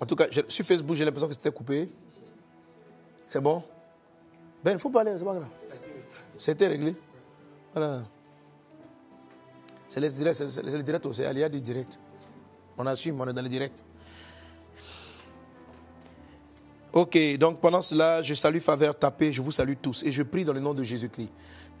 [0.00, 1.86] En tout cas, sur Facebook, j'ai l'impression que c'était coupé.
[3.26, 3.62] C'est bon?
[4.64, 5.46] Ben, il faut parler, c'est pas grave.
[6.38, 6.96] C'était réglé.
[7.72, 8.02] Voilà.
[9.86, 11.98] C'est les directs, c'est les directs, c'est Alia du direct.
[12.78, 13.82] On assume, on est dans le direct.
[16.92, 20.44] Ok, donc pendant cela, je salue Faveur Tapé, je vous salue tous et je prie
[20.44, 21.30] dans le nom de Jésus-Christ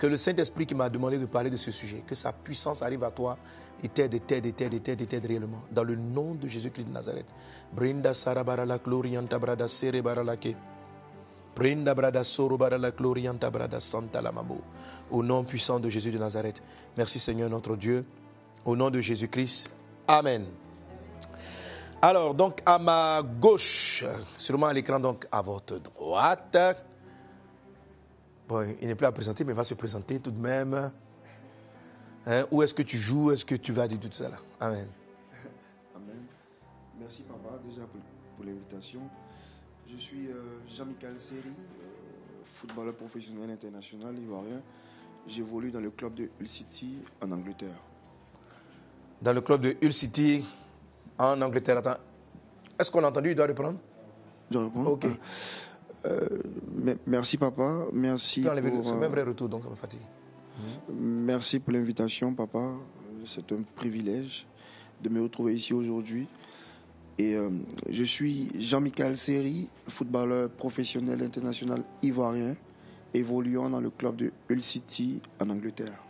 [0.00, 3.04] que le Saint-Esprit qui m'a demandé de parler de ce sujet, que sa puissance arrive
[3.04, 3.36] à toi
[3.84, 5.60] et t'aide, t'aide, t'aide, t'aide, t'aide réellement.
[5.70, 7.26] Dans le nom de Jésus-Christ de Nazareth.
[7.70, 10.56] Brinda Sarabarala Glorianta Brada Serebaralake.
[11.54, 14.62] Brinda Brada Sorobarala Glorianta Brada Santa Lamabo.
[15.10, 16.62] Au nom puissant de Jésus de Nazareth.
[16.96, 18.06] Merci Seigneur notre Dieu.
[18.64, 19.70] Au nom de Jésus-Christ.
[20.08, 20.46] Amen.
[22.00, 24.02] Alors, donc, à ma gauche,
[24.38, 26.56] sûrement à l'écran, donc à votre droite.
[28.50, 30.90] Bon, il n'est plus à présenter, mais il va se présenter tout de même.
[32.26, 33.30] Hein, où est-ce que tu joues?
[33.30, 34.38] Est-ce que tu vas dire tout ça là?
[34.58, 34.88] Amen.
[35.94, 36.24] Amen.
[36.98, 38.00] Merci papa déjà pour,
[38.34, 39.02] pour l'invitation.
[39.86, 44.60] Je suis euh, Jean-Michel Seri, euh, footballeur professionnel international ivoirien.
[45.28, 47.80] J'évolue dans le club de Hull City en Angleterre.
[49.22, 50.44] Dans le club de Hull City,
[51.18, 51.78] en Angleterre.
[51.78, 52.00] Attends.
[52.80, 53.30] Est-ce qu'on a entendu?
[53.30, 53.78] Il doit reprendre
[54.50, 55.06] Je réponds Ok.
[56.06, 56.18] Euh,
[56.74, 57.86] me- merci papa.
[57.92, 60.00] Merci le- pour, C'est euh, vrai retour, donc ça me fatigue.
[60.92, 62.72] Merci pour l'invitation, papa.
[63.24, 64.46] C'est un privilège
[65.02, 66.26] de me retrouver ici aujourd'hui.
[67.18, 67.50] Et euh,
[67.88, 72.56] je suis Jean-Michel Seri, footballeur professionnel international ivoirien,
[73.12, 76.02] évoluant dans le club de Hull City en Angleterre.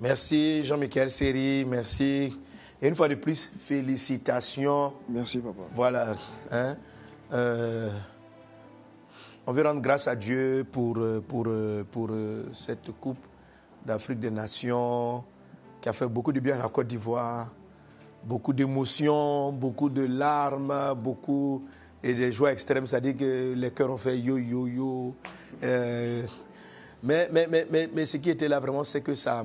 [0.00, 2.36] Merci Jean-Michel Seri, merci.
[2.82, 4.92] Et une fois de plus, félicitations.
[5.08, 5.62] Merci, papa.
[5.74, 6.16] Voilà.
[6.50, 6.76] hein.
[7.32, 7.88] Euh,
[9.46, 13.26] on veut rendre grâce à Dieu pour, euh, pour, euh, pour euh, cette Coupe
[13.84, 15.22] d'Afrique des Nations
[15.80, 17.48] qui a fait beaucoup de bien à la Côte d'Ivoire.
[18.22, 21.62] Beaucoup d'émotions, beaucoup de larmes, beaucoup
[22.02, 22.86] et des joies extrêmes.
[22.86, 25.14] C'est-à-dire que les cœurs ont fait yo, yo, yo.
[27.02, 29.44] Mais, mais, mais, mais, ce qui était là vraiment, c'est que ça a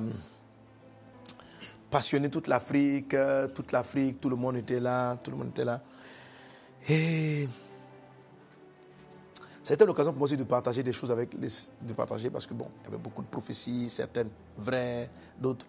[1.90, 3.14] passionné toute l'Afrique,
[3.54, 5.82] toute l'Afrique, tout le monde était là, tout le monde était là.
[6.88, 7.46] Et
[9.62, 11.48] c'était l'occasion pour moi aussi de partager des choses avec les,
[11.82, 14.28] de partager parce que bon, il y avait beaucoup de prophéties, certaines
[14.58, 15.10] vraies,
[15.40, 15.66] d'autres.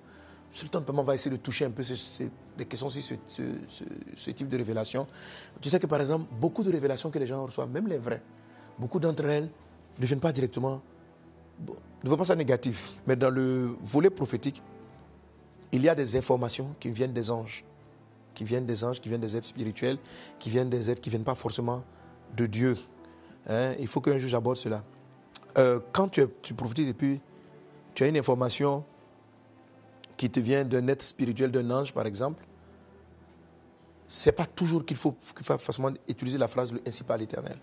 [0.54, 2.24] Simplement, on va essayer de toucher un peu ce- ce-
[2.58, 5.08] des questions sur ce, type de révélation.
[5.62, 8.22] Tu sais que par exemple, beaucoup de révélations que les gens reçoivent, même les vraies,
[8.78, 9.50] beaucoup d'entre elles
[10.00, 10.82] ne viennent pas directement,
[11.60, 14.62] bon, ne vont pas ça négatif, mais dans le volet prophétique,
[15.72, 17.64] il y a des informations qui viennent des anges,
[18.34, 19.98] qui viennent des anges, qui viennent des êtres spirituels,
[20.38, 21.84] qui viennent des êtres qui ne viennent pas forcément
[22.36, 22.78] de Dieu.
[23.48, 24.84] Hein, il faut qu'un juge aborde cela.
[25.58, 27.20] Euh, quand tu, tu prophétises et puis
[27.94, 28.84] tu as une information
[30.16, 32.44] qui te vient d'un être spirituel, d'un ange par exemple,
[34.08, 37.18] ce n'est pas toujours qu'il faut, qu'il faut forcément utiliser la phrase le ainsi par
[37.18, 37.58] l'éternel.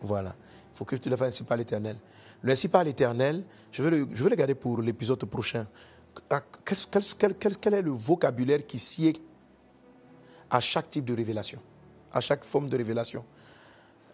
[0.00, 0.34] Voilà.
[0.72, 1.96] Il faut que tu le fasses ainsi par l'éternel.
[2.42, 5.66] Le ainsi par l'éternel, je vais le, je vais le garder pour l'épisode prochain.
[6.30, 6.78] Ah, quel-
[7.18, 9.20] quel- quel- quel est le vocabulaire qui sied
[10.50, 11.60] à chaque type de révélation,
[12.12, 13.24] à chaque forme de révélation?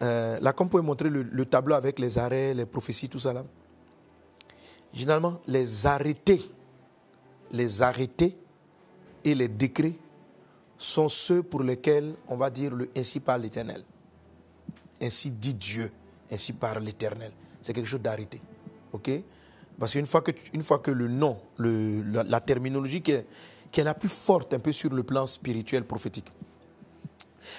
[0.01, 3.19] Euh, Là, comme vous pouvez montrer le, le tableau avec les arrêts, les prophéties, tout
[3.19, 3.43] ça là.
[4.93, 6.41] Généralement, les arrêtés,
[7.51, 8.37] les arrêtés
[9.25, 9.95] et les décrets
[10.77, 13.83] sont ceux pour lesquels on va dire le ainsi par l'éternel.
[15.01, 15.91] Ainsi dit Dieu,
[16.31, 17.31] ainsi par l'éternel.
[17.61, 18.41] C'est quelque chose d'arrêté.
[18.93, 19.11] OK?
[19.77, 24.53] Parce qu'une fois que, fois que le nom, la, terminologie qui est la plus forte
[24.53, 26.31] un peu sur le plan spirituel prophétique,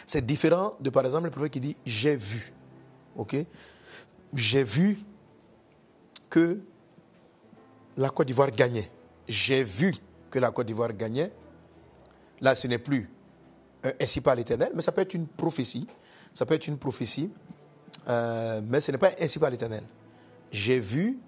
[0.04, 2.52] c'est différent de par exemple le prophète qui dit j'ai vu.
[3.16, 3.36] OK?
[4.34, 4.98] J'ai vu
[6.28, 6.60] que
[7.96, 8.90] la Côte d'Ivoire gagnait.
[9.28, 9.94] J'ai vu
[10.30, 11.32] que la Côte d'Ivoire gagnait.
[12.40, 13.08] Là, ce n'est plus
[13.82, 15.86] un ainsi par l'éternel, mais ça peut être une prophétie.
[16.34, 17.30] Ça peut être une prophétie,
[18.08, 19.84] euh, mais ce n'est pas ainsi par l'éternel.
[20.50, 21.18] J'ai vu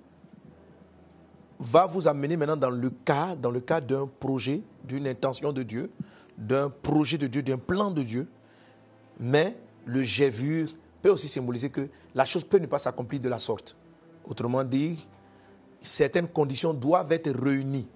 [1.59, 5.63] va vous amener maintenant dans le cas, dans le cas d'un projet, d'une intention de
[5.63, 5.91] Dieu,
[6.37, 8.29] d'un projet de Dieu, d'un plan de Dieu.
[9.21, 10.69] Mais le j'ai vu
[11.03, 13.77] peut aussi symboliser que la chose peut ne pas s'accomplir de la sorte.
[14.25, 15.07] Autrement dit,
[15.81, 17.89] certaines conditions doivent être réunies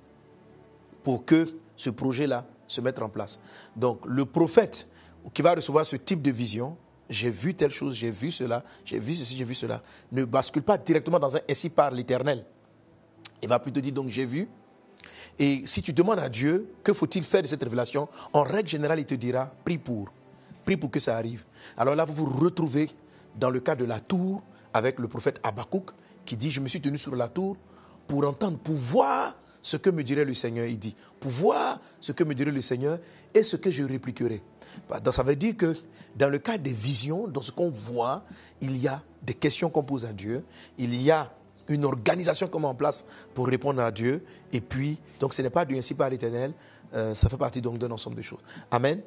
[1.02, 3.40] pour que ce projet-là se mette en place.
[3.76, 4.88] Donc le prophète
[5.34, 6.76] qui va recevoir ce type de vision,
[7.08, 10.62] j'ai vu telle chose, j'ai vu cela, j'ai vu ceci, j'ai vu cela, ne bascule
[10.62, 12.44] pas directement dans un ainsi par l'éternel.
[13.42, 14.48] Il va plutôt dire donc j'ai vu.
[15.38, 18.08] Et si tu demandes à Dieu, que faut-il faire de cette révélation?
[18.32, 20.12] En règle générale, il te dira, prie pour.
[20.64, 21.44] Prie pour que ça arrive.
[21.76, 22.90] Alors là, vous vous retrouvez
[23.36, 24.42] dans le cas de la tour
[24.74, 25.90] avec le prophète Habakkuk
[26.24, 27.56] qui dit, je me suis tenu sur la tour
[28.06, 30.66] pour entendre, pour voir ce que me dirait le Seigneur.
[30.66, 32.98] Il dit, pour voir ce que me dirait le Seigneur
[33.34, 34.42] et ce que je répliquerai.
[34.88, 35.76] Bah, donc ça veut dire que
[36.16, 38.24] dans le cas des visions, dans ce qu'on voit,
[38.60, 40.44] il y a des questions qu'on pose à Dieu,
[40.78, 41.32] il y a
[41.68, 45.50] une organisation qu'on met en place pour répondre à Dieu, et puis, donc ce n'est
[45.50, 46.52] pas du ainsi par l'éternel,
[46.94, 48.40] euh, ça fait partie donc d'un ensemble de choses.
[48.70, 49.00] Amen.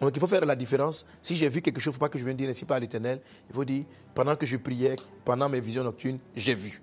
[0.00, 1.06] Donc il faut faire la différence.
[1.20, 3.20] Si j'ai vu quelque chose, faut pas que je vienne dire ainsi par l'éternel.
[3.48, 3.84] Il faut dire,
[4.14, 6.80] pendant que je priais, pendant mes visions nocturnes, j'ai vu.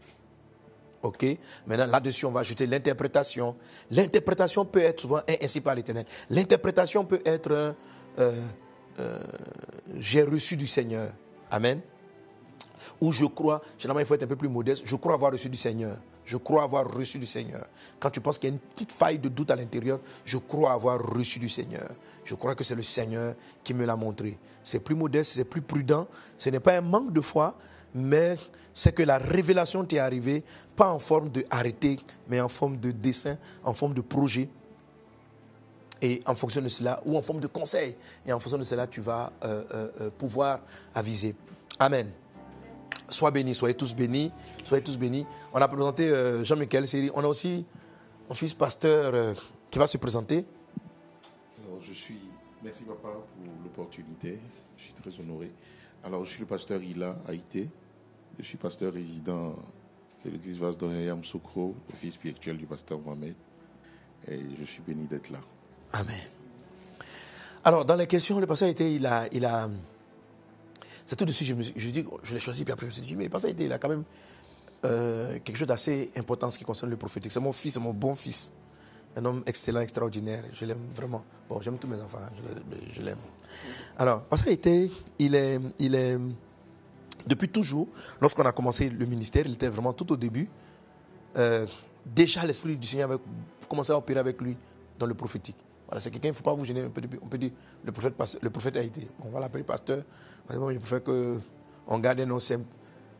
[1.01, 1.25] OK?
[1.67, 3.56] Maintenant, là-dessus, on va ajouter l'interprétation.
[3.91, 6.06] L'interprétation peut être souvent ainsi par l'éternel.
[6.29, 8.33] L'interprétation peut être euh,
[9.00, 9.19] euh,
[9.97, 11.12] j'ai reçu du Seigneur.
[11.51, 11.81] Amen?
[13.01, 15.50] Ou je crois, généralement, il faut être un peu plus modeste, je crois avoir reçu
[15.50, 15.97] du Seigneur.
[16.25, 17.68] Je crois avoir reçu du Seigneur.
[18.00, 20.74] Quand tu penses qu'il y a une petite faille de doute à l'intérieur, je crois
[20.74, 21.89] avoir reçu du Seigneur.
[22.24, 24.38] Je crois que c'est le Seigneur qui me l'a montré.
[24.63, 26.07] C'est plus modeste, c'est plus prudent.
[26.38, 27.56] Ce n'est pas un manque de foi,
[27.94, 28.38] mais
[28.74, 30.44] c'est que la révélation t'est arrivée,
[30.75, 34.50] pas en forme de arrêté, mais en forme de dessin, en forme de projet.
[36.01, 37.95] Et en fonction de cela, ou en forme de conseil.
[38.25, 40.60] Et en fonction de cela, tu vas euh, euh, euh, pouvoir
[40.94, 41.36] aviser.
[41.80, 42.12] Amen.
[43.09, 44.31] Sois béni, soyez tous bénis.
[44.63, 45.25] Soyez tous bénis.
[45.53, 46.11] On a présenté
[46.43, 47.11] Jean-Michel Série.
[47.13, 47.65] On a aussi
[48.27, 49.35] mon fils pasteur
[49.69, 50.45] qui va se présenter.
[51.63, 52.19] Alors, je suis.
[52.63, 54.39] Merci, papa, pour l'opportunité.
[54.77, 55.51] Je suis très honoré.
[56.03, 57.69] Alors, je suis le pasteur Ila Haïté.
[58.39, 59.55] Je suis pasteur résident
[60.23, 63.35] de l'église Vasdonayam Sokro, le fils spirituel du pasteur Mohamed.
[64.27, 65.39] Et je suis béni d'être là.
[65.93, 66.15] Amen.
[67.63, 69.69] Alors, dans les questions, le pasteur était, il a, il a,
[71.05, 73.15] c'est tout de suite, je dis, je l'ai choisi, puis après je me suis dit,
[73.15, 74.03] mais pasteur était, il a quand même
[74.85, 77.31] euh, quelque chose d'assez important en ce qui concerne le prophétique.
[77.31, 78.51] C'est mon fils, c'est mon bon fils.
[79.15, 80.43] Un homme excellent, extraordinaire.
[80.53, 81.23] Je l'aime vraiment.
[81.49, 82.19] Bon, j'aime tous mes enfants,
[82.93, 83.17] je, l'aime.
[83.97, 86.17] Alors, pasteur était, il est, il est,
[87.25, 87.87] depuis toujours,
[88.19, 90.49] lorsqu'on a commencé le ministère, il était vraiment tout au début.
[91.37, 91.65] Euh,
[92.05, 93.21] déjà, l'Esprit du Seigneur avait
[93.69, 94.57] commencé à opérer avec lui
[94.99, 95.57] dans le prophétique.
[95.87, 96.83] Voilà, c'est quelqu'un, il ne faut pas vous gêner.
[96.83, 97.51] On peut, on peut dire,
[97.83, 99.07] le prophète, le prophète a été.
[99.23, 100.03] On va l'appeler pasteur.
[100.50, 102.65] Je préfère qu'on garde un nom simple.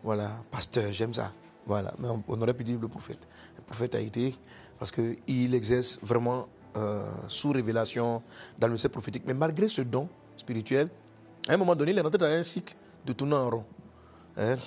[0.04, 1.32] Voilà, pasteur, j'aime ça.
[1.66, 3.28] Voilà, mais on, aurait pu dire le prophète.
[3.58, 4.36] Le prophète a été
[4.78, 8.22] parce qu'il exerce vraiment euh, sous révélation
[8.60, 9.24] dans le ciel prophétique.
[9.26, 10.08] Mais malgré ce don
[10.38, 10.90] spirituel,
[11.48, 12.76] à un moment donné, il est rentré dans un cycle
[13.06, 13.66] de tourner en rond.
[14.38, 14.58] Hein?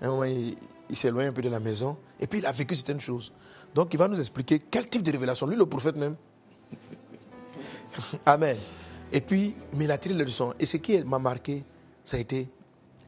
[0.00, 0.56] À un moment, il,
[0.88, 3.32] il s'éloigne un peu de la maison et puis il a vécu certaines choses.
[3.74, 5.46] Donc il va nous expliquer quel type de révélation.
[5.46, 6.14] Lui, le prophète même,
[8.26, 8.56] Amen.
[9.12, 10.54] Et puis, mais il a tiré les leçons.
[10.58, 11.64] Et ce qui m'a marqué,
[12.06, 12.48] ça a été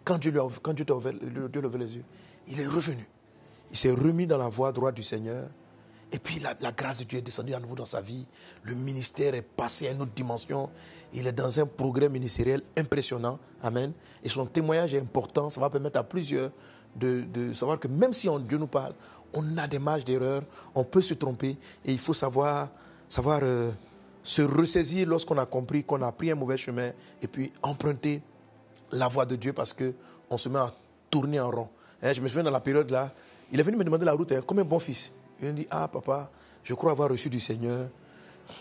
[0.04, 2.04] quand Dieu, lui quand Dieu, ouvert, Dieu a les yeux,
[2.48, 3.06] il est revenu.
[3.70, 5.48] Il s'est remis dans la voie droite du Seigneur.
[6.10, 8.26] Et puis la, grâce de Dieu est descendue à nouveau dans sa vie.
[8.62, 10.70] Le ministère est passé à une autre dimension.
[11.12, 13.38] Il est dans un progrès ministériel impressionnant.
[13.62, 13.92] Amen.
[14.22, 15.50] Et son témoignage est important.
[15.50, 16.50] Ça va permettre à plusieurs
[16.96, 18.94] de, de savoir que même si Dieu nous parle,
[19.34, 20.42] on a des marges d'erreur,
[20.74, 21.58] on peut se tromper.
[21.84, 22.70] Et il faut savoir,
[23.08, 23.70] savoir euh,
[24.22, 28.22] se ressaisir lorsqu'on a compris qu'on a pris un mauvais chemin et puis emprunter
[28.92, 30.72] la voie de Dieu parce qu'on se met à
[31.10, 31.68] tourner en rond.
[32.02, 33.12] Hein, je me souviens dans la période là,
[33.50, 35.12] il est venu me demander la route hein, comme un bon fils?
[35.40, 36.30] Il m'a dit Ah, papa,
[36.62, 37.88] je crois avoir reçu du Seigneur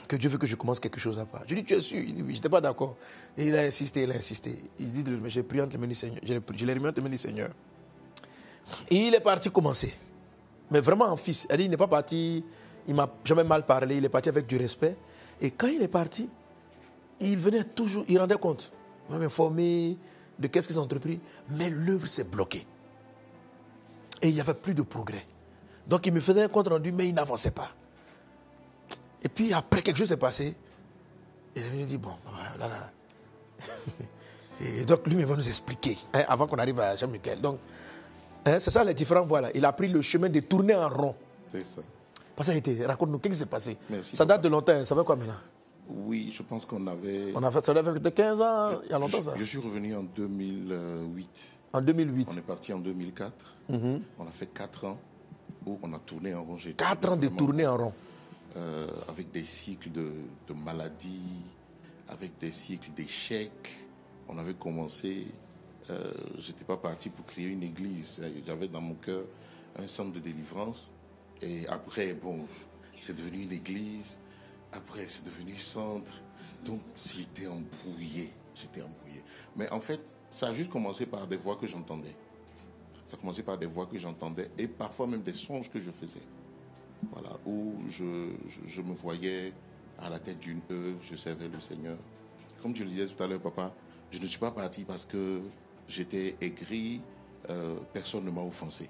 [0.07, 1.43] que Dieu veut que je commence quelque chose à part.
[1.47, 1.99] Je lui dit Tu es sûr?
[1.99, 2.95] Il dit Oui, je n'étais pas d'accord.
[3.37, 4.57] Il a insisté, il a insisté.
[4.79, 6.19] Il dit Mais j'ai prié entre les mains du Seigneur.
[6.23, 7.49] Je l'ai remis entre les mains du Seigneur.
[8.89, 9.93] Il est parti commencer.
[10.71, 11.47] Mais vraiment en fils.
[11.57, 12.43] Il n'est pas parti,
[12.87, 14.95] il m'a jamais mal parlé, il est parti avec du respect.
[15.39, 16.29] Et quand il est parti,
[17.19, 18.71] il venait toujours, il rendait compte.
[19.09, 19.97] Il m'a informé
[20.39, 22.65] de qu'est-ce qu'ils ont entrepris, mais l'œuvre s'est bloquée.
[24.21, 25.25] Et il n'y avait plus de progrès.
[25.87, 27.69] Donc il me faisait un compte rendu, mais il n'avançait pas.
[29.23, 30.55] Et puis après, quelque chose s'est passé.
[31.55, 32.13] Il est venu dire, bon,
[32.57, 32.91] voilà.
[34.59, 37.41] Et donc lui, il va nous expliquer, hein, avant qu'on arrive à Jean-Michel.
[37.41, 37.59] Donc,
[38.45, 41.15] hein, c'est ça les différents voies Il a pris le chemin de tourner en rond.
[41.51, 41.81] C'est ça.
[42.35, 43.77] Parce été, raconte-nous, qu'est-ce qui s'est passé?
[44.13, 45.33] Ça date de longtemps, ça fait quoi maintenant?
[45.89, 47.31] Oui, je pense qu'on avait.
[47.35, 49.95] On a fait ça de 15 ans, il y a longtemps ça Je suis revenu
[49.95, 51.59] en 2008.
[51.73, 53.55] En 2008 On est parti en 2004.
[53.69, 54.01] Mhm.
[54.19, 54.99] On a fait 4 ans
[55.65, 56.57] où on a tourné en rond.
[56.77, 57.93] 4 ans de tourner en rond
[58.55, 60.11] euh, Avec des cycles de,
[60.47, 61.41] de maladies,
[62.09, 63.69] avec des cycles d'échecs.
[64.27, 65.27] On avait commencé.
[65.89, 68.21] Euh, je n'étais pas parti pour créer une église.
[68.45, 69.23] J'avais dans mon cœur
[69.77, 70.91] un centre de délivrance.
[71.41, 72.39] Et après, bon,
[72.99, 74.17] c'est devenu une église.
[74.71, 76.21] Après, c'est devenu centre.
[76.65, 78.29] Donc, c'était embrouillé.
[78.55, 79.23] J'étais embrouillé.
[79.55, 82.15] Mais en fait, ça a juste commencé par des voix que j'entendais.
[83.07, 85.91] Ça a commencé par des voix que j'entendais et parfois même des songes que je
[85.91, 86.21] faisais.
[87.11, 89.53] Voilà, où je, me voyais
[89.99, 91.97] à la tête d'une œuvre, je servais le Seigneur.
[92.61, 93.73] Comme tu le disais tout à l'heure, papa,
[94.11, 95.41] je ne suis pas parti parce que
[95.87, 97.01] j'étais aigri,
[97.49, 98.89] euh, personne ne m'a offensé.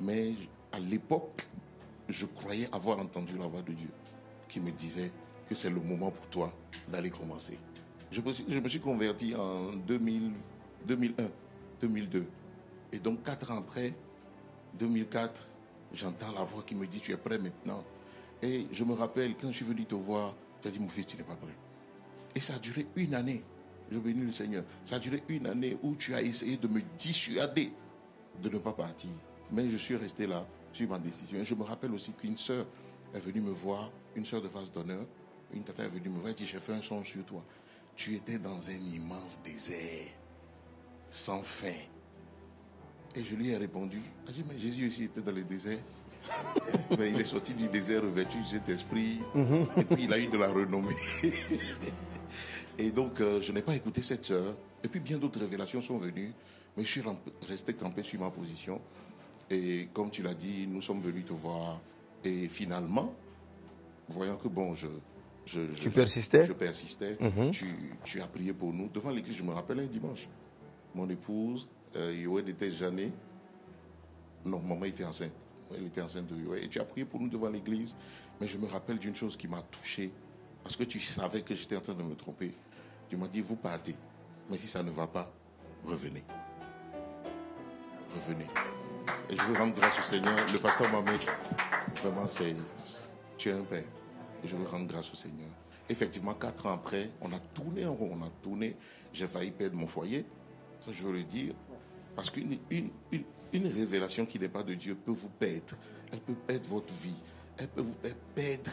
[0.00, 0.34] Mais
[0.72, 1.46] à l'époque,
[2.08, 3.90] je croyais avoir entendu la voix de Dieu
[4.48, 5.10] qui me disait
[5.48, 6.52] que c'est le moment pour toi
[6.88, 7.58] d'aller commencer.
[8.10, 10.32] Je me, suis, converti en 2000,
[10.86, 11.24] 2001,
[11.80, 12.26] 2002.
[12.92, 13.92] Et donc, quatre ans après,
[14.78, 15.42] 2004,
[15.92, 17.84] j'entends la voix qui me dit, tu es prêt maintenant.
[18.42, 21.06] Et je me rappelle, quand je suis venu te voir, tu as dit, mon fils,
[21.06, 21.54] tu n'es pas prêt.
[22.34, 23.42] Et ça a duré une année.
[23.90, 24.64] Je bénis le Seigneur.
[24.84, 27.72] Ça a duré une année où tu as essayé de me dissuader
[28.42, 29.10] de ne pas partir.
[29.50, 31.38] Mais je suis resté là sur ma décision.
[31.38, 32.66] Et je me rappelle aussi qu'une sœur
[33.14, 35.06] est venue me voir, une sœur de face d'honneur,
[35.52, 37.44] une tata est venue me voir et dit, j'ai fait un son sur toi.
[37.94, 40.08] Tu étais dans un immense désert,
[41.10, 41.68] sans fin.
[43.14, 45.78] Et je lui ai répondu, j'ai dit, mais Jésus aussi était dans le désert.
[46.98, 49.20] Mais il est sorti du désert revêtu de cet esprit.
[49.76, 50.96] Et puis il a eu de la renommée.
[52.78, 54.54] Et donc, euh, je n'ai pas écouté cette sœur.
[54.84, 56.32] Et puis, bien d'autres révélations sont venues.
[56.76, 57.02] Mais je suis
[57.48, 58.82] resté campé sur ma position.
[59.48, 61.80] Et comme tu l'as dit, nous sommes venus te voir.
[62.22, 63.14] Et finalement,
[64.08, 64.88] voyant que bon, je.
[65.46, 67.16] je tu persistais Je persistais.
[67.52, 67.66] tu,
[68.04, 68.88] tu, as prié pour nous.
[68.88, 70.28] Devant l'église, je me rappelle un dimanche.
[70.94, 73.12] Mon épouse, euh, Yoed était Jeannée.
[74.44, 75.32] Non, maman était enceinte.
[75.76, 76.62] Elle était enceinte de Yoed.
[76.62, 77.94] Et tu as prié pour nous devant l'église.
[78.40, 80.10] Mais je me rappelle d'une chose qui m'a touché.
[80.62, 82.52] Parce que tu savais que j'étais en train de me tromper.
[83.08, 83.94] Tu m'as dit, vous partez.
[84.50, 85.32] Mais si ça ne va pas,
[85.84, 86.22] revenez.
[88.14, 88.46] Revenez.
[89.28, 90.34] Et je veux rendre grâce au Seigneur.
[90.52, 91.20] Le pasteur Mohamed,
[92.02, 92.54] vraiment, c'est.
[93.38, 93.84] Tu es un père.
[94.44, 95.48] Et je veux rendre grâce au Seigneur.
[95.88, 98.76] Effectivement, quatre ans après, on a tourné en rond, on a tourné.
[99.12, 100.24] J'ai failli perdre mon foyer.
[100.84, 101.54] Ça, je veux le dire.
[102.14, 105.76] Parce qu'une une, une, une, révélation qui n'est pas de Dieu peut vous perdre.
[106.12, 107.14] Elle peut perdre votre vie.
[107.58, 107.96] Elle peut vous
[108.34, 108.70] perdre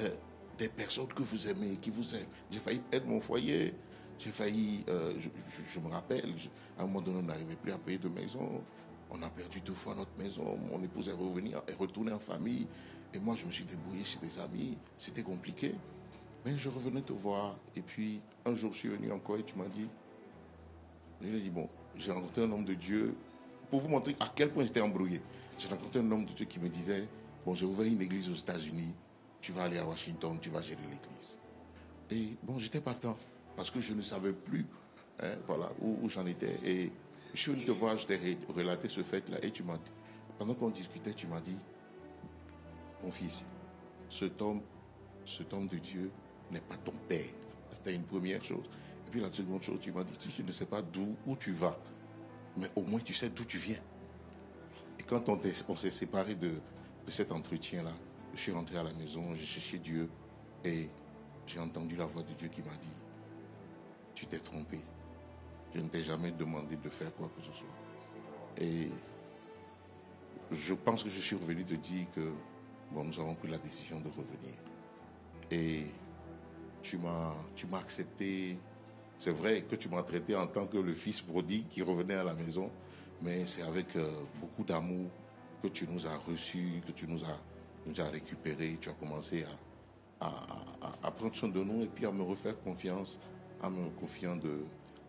[0.00, 0.10] euh,
[0.58, 2.26] des personnes que vous aimez, qui vous aiment.
[2.50, 3.74] J'ai failli perdre mon foyer.
[4.18, 6.34] J'ai failli, euh, je, me rappelle,
[6.78, 8.62] à un moment donné, on n'arrivait plus à payer de maison.
[9.10, 10.56] On a perdu deux fois notre maison.
[10.70, 12.66] Mon épouse est revenue, est retournée en famille.
[13.14, 14.76] Et moi, je me suis débrouillé chez des amis.
[14.98, 15.72] C'était compliqué.
[16.44, 17.56] Mais je revenais te voir.
[17.76, 19.86] Et puis, un jour, je suis venu encore et tu m'as dit,
[21.22, 23.14] je lui ai dit, bon, j'ai rencontré un homme de Dieu.
[23.70, 25.22] Pour vous montrer à quel point j'étais embrouillé.
[25.58, 27.08] J'ai rencontré un homme de Dieu qui me disait,
[27.46, 28.92] bon, j'ai ouvert une église aux États-Unis.
[29.40, 31.38] Tu vas aller à Washington, tu vas gérer l'église.
[32.10, 33.16] Et bon, j'étais partant
[33.56, 34.66] parce que je ne savais plus
[35.20, 36.58] hein, voilà, où, où j'en étais.
[36.64, 36.90] Et
[37.32, 39.38] je suis venu te voir, je t'ai relaté ce fait-là.
[39.42, 39.78] Et tu m'as
[40.38, 41.56] pendant qu'on discutait, tu m'as dit,
[43.04, 43.44] mon fils,
[44.10, 44.62] cet homme,
[45.26, 46.10] cet homme de Dieu
[46.50, 47.26] n'est pas ton père.
[47.70, 48.64] C'était une première chose.
[49.06, 51.52] Et puis la seconde chose, tu m'as dit, tu ne sais pas d'où où tu
[51.52, 51.78] vas,
[52.56, 53.80] mais au moins tu sais d'où tu viens.
[54.98, 56.52] Et quand on, s'est séparé de,
[57.06, 57.92] de cet entretien-là,
[58.34, 60.08] je suis rentré à la maison, j'ai cherché Dieu
[60.64, 60.88] et
[61.46, 62.92] j'ai entendu la voix de Dieu qui m'a dit,
[64.14, 64.80] tu t'es trompé.
[65.74, 67.66] Je ne t'ai jamais demandé de faire quoi que ce soit.
[68.58, 68.88] Et
[70.52, 72.32] je pense que je suis revenu te dire que
[72.92, 74.54] bon, nous avons pris la décision de revenir.
[75.50, 75.86] Et
[76.82, 78.58] tu m'as, tu m'as accepté.
[79.18, 82.24] C'est vrai que tu m'as traité en tant que le fils prodigue qui revenait à
[82.24, 82.70] la maison,
[83.22, 84.10] mais c'est avec euh,
[84.40, 85.08] beaucoup d'amour
[85.62, 87.40] que tu nous as reçus, que tu nous as,
[87.86, 88.76] nous as récupérés.
[88.80, 89.44] Tu as commencé
[90.20, 90.28] à, à,
[90.82, 93.18] à, à, prendre soin de nous et puis à me refaire confiance,
[93.62, 94.64] en me confiant de,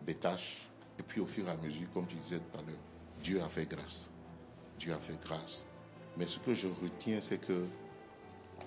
[0.05, 0.67] des tâches.
[0.97, 2.79] Et puis au fur et à mesure, comme tu disais tout à l'heure,
[3.21, 4.09] Dieu a fait grâce.
[4.79, 5.65] Dieu a fait grâce.
[6.17, 7.65] Mais ce que je retiens, c'est que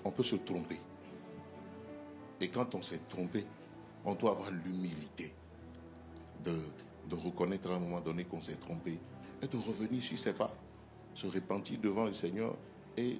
[0.03, 0.79] on peut se tromper.
[2.41, 3.45] Et quand on s'est trompé,
[4.05, 5.33] on doit avoir l'humilité
[6.43, 6.55] de,
[7.15, 8.99] reconnaître à un moment donné qu'on s'est trompé
[9.41, 10.55] et de revenir sur ses pas,
[11.15, 12.55] se repentir devant le Seigneur
[12.95, 13.19] et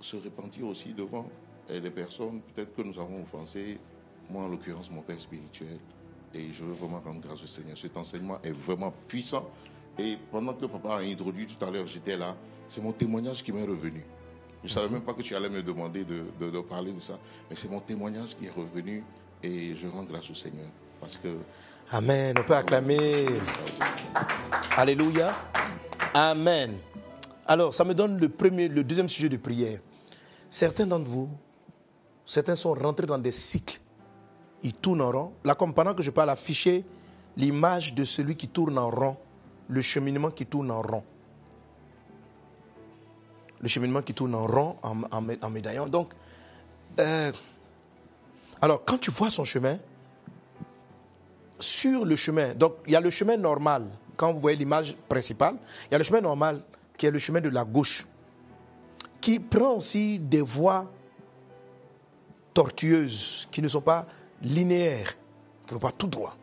[0.00, 1.28] se repentir aussi devant
[1.68, 3.78] les personnes peut-être que nous avons offensées,
[4.30, 5.78] moi en l'occurrence mon père spirituel.
[6.34, 7.76] Et je veux vraiment rendre grâce au Seigneur.
[7.76, 9.48] Cet enseignement est vraiment puissant.
[9.98, 12.34] Et pendant que papa a introduit tout à l'heure, j'étais là,
[12.68, 14.04] c'est mon témoignage qui m'est revenu.
[14.64, 17.18] Je ne savais même pas que tu allais me demander de, parler de ça,
[17.50, 19.02] mais c'est mon témoignage qui est revenu
[19.42, 20.68] et je rends grâce au Seigneur.
[21.00, 21.28] Parce que.
[21.90, 22.34] Amen.
[22.38, 23.26] On peut acclamer.
[24.76, 25.34] Alléluia.
[26.14, 26.78] Amen.
[27.44, 29.80] Alors, ça me donne le, premier, le deuxième sujet de prière.
[30.48, 31.28] Certains d'entre vous,
[32.24, 33.80] certains sont rentrés dans des cycles.
[34.62, 35.32] Ils tournent en rond.
[35.44, 36.84] Là, comme pendant que je parle, afficher
[37.36, 39.16] l'image de celui qui tourne en rond,
[39.66, 41.02] le cheminement qui tourne en rond
[43.62, 45.86] le cheminement qui tourne en rond, en, en, en médaillon.
[45.86, 46.12] Donc,
[46.98, 47.32] euh,
[48.60, 49.78] alors, quand tu vois son chemin,
[51.58, 55.54] sur le chemin, donc il y a le chemin normal, quand vous voyez l'image principale,
[55.86, 56.62] il y a le chemin normal
[56.98, 58.06] qui est le chemin de la gauche,
[59.20, 60.90] qui prend aussi des voies
[62.52, 64.06] tortueuses, qui ne sont pas
[64.42, 65.16] linéaires,
[65.66, 66.36] qui ne vont pas tout droit,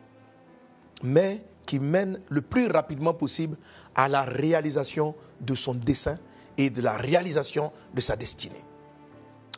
[1.02, 3.56] mais qui mènent le plus rapidement possible
[3.94, 6.18] à la réalisation de son dessein
[6.60, 8.62] et de la réalisation de sa destinée.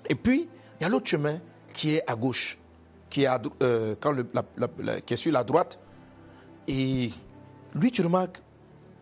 [0.08, 1.40] Et puis, il y a l'autre chemin
[1.74, 2.58] qui est à gauche,
[3.10, 3.28] qui est,
[3.62, 3.96] euh,
[5.04, 5.80] qui est sur la droite.
[6.68, 7.10] Et
[7.74, 8.40] lui, tu remarques,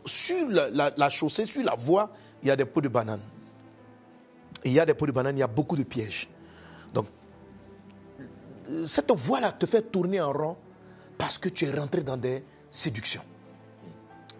[0.07, 2.11] sur la, chaussée, sur la voie,
[2.42, 3.21] il y a des pots de bananes.
[4.64, 6.28] Il y a des pots de bananes, il y a beaucoup de pièges.
[6.95, 7.07] Donc,
[8.87, 10.57] cette voie-là te fait tourner en rond
[11.19, 13.23] parce que tu es rentré dans des séductions.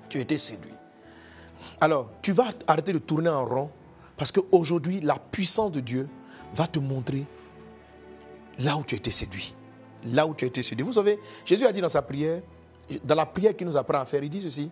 [0.09, 0.80] Tu as été séduit.
[1.81, 3.71] Alors, tu vas arrêter de tourner en rond
[4.17, 6.09] parce qu'aujourd'hui, la puissance de Dieu
[6.55, 7.25] va te montrer
[8.59, 9.55] là où tu as été séduit.
[10.05, 10.85] Là où tu as été séduit.
[10.85, 12.43] Vous savez, Jésus a dit dans sa prière,
[13.05, 14.71] dans la prière qu'il nous apprend à faire, il dit ceci.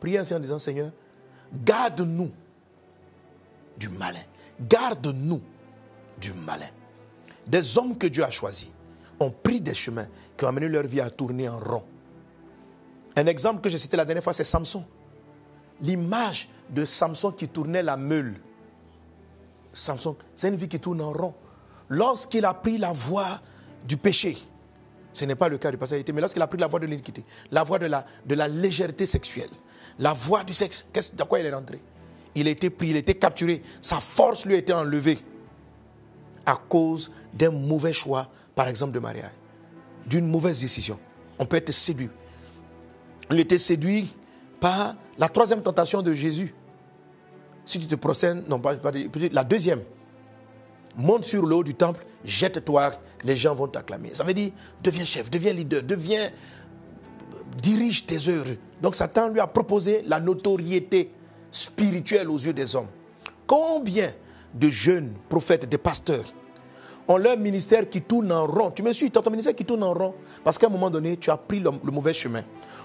[0.00, 0.90] Priez ainsi en disant, Seigneur,
[1.52, 2.30] garde-nous
[3.76, 4.20] du malin.
[4.60, 5.42] Garde-nous
[6.20, 6.68] du malin.
[7.46, 8.70] Des hommes que Dieu a choisis
[9.20, 11.82] ont pris des chemins qui ont amené leur vie à tourner en rond.
[13.16, 14.84] Un exemple que j'ai cité la dernière fois, c'est Samson.
[15.80, 18.40] L'image de Samson qui tournait la meule.
[19.72, 21.34] Samson, c'est une vie qui tourne en rond.
[21.88, 23.40] Lorsqu'il a pris la voie
[23.86, 24.38] du péché,
[25.12, 27.24] ce n'est pas le cas du passé, mais lorsqu'il a pris la voie de l'iniquité,
[27.50, 29.50] la voie de la, de la légèreté sexuelle,
[29.98, 31.80] la voie du sexe, dans quoi il est rentré?
[32.34, 35.18] Il a été pris, il a été capturé, sa force lui a été enlevée
[36.46, 39.30] à cause d'un mauvais choix, par exemple de mariage,
[40.06, 40.98] d'une mauvaise décision.
[41.38, 42.10] On peut être séduit.
[43.30, 44.12] Il était séduit
[45.18, 46.54] la troisième tentation de Jésus.
[47.64, 48.76] Si tu te procèdes, non pas,
[49.32, 49.80] la deuxième,
[50.96, 52.92] monte sur le haut du temple, jette-toi,
[53.24, 54.10] les gens vont t'acclamer.
[54.14, 54.52] Ça veut dire,
[54.82, 56.30] deviens chef, deviens leader, deviens,
[57.62, 58.56] dirige tes œuvres.
[58.82, 61.10] Donc Satan lui a proposé la notoriété
[61.50, 62.88] spirituelle aux yeux des hommes.
[63.46, 64.12] Combien
[64.52, 66.32] de jeunes prophètes, de pasteurs,
[67.08, 68.70] ont leur ministère qui tourne en rond.
[68.70, 70.14] Tu me suis, tu as ton ministère qui tourne en rond.
[70.42, 72.42] Parce qu'à un moment donné, tu as pris le, mauvais chemin.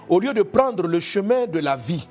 [0.08, 2.06] Au lieu de prendre le chemin de la vie,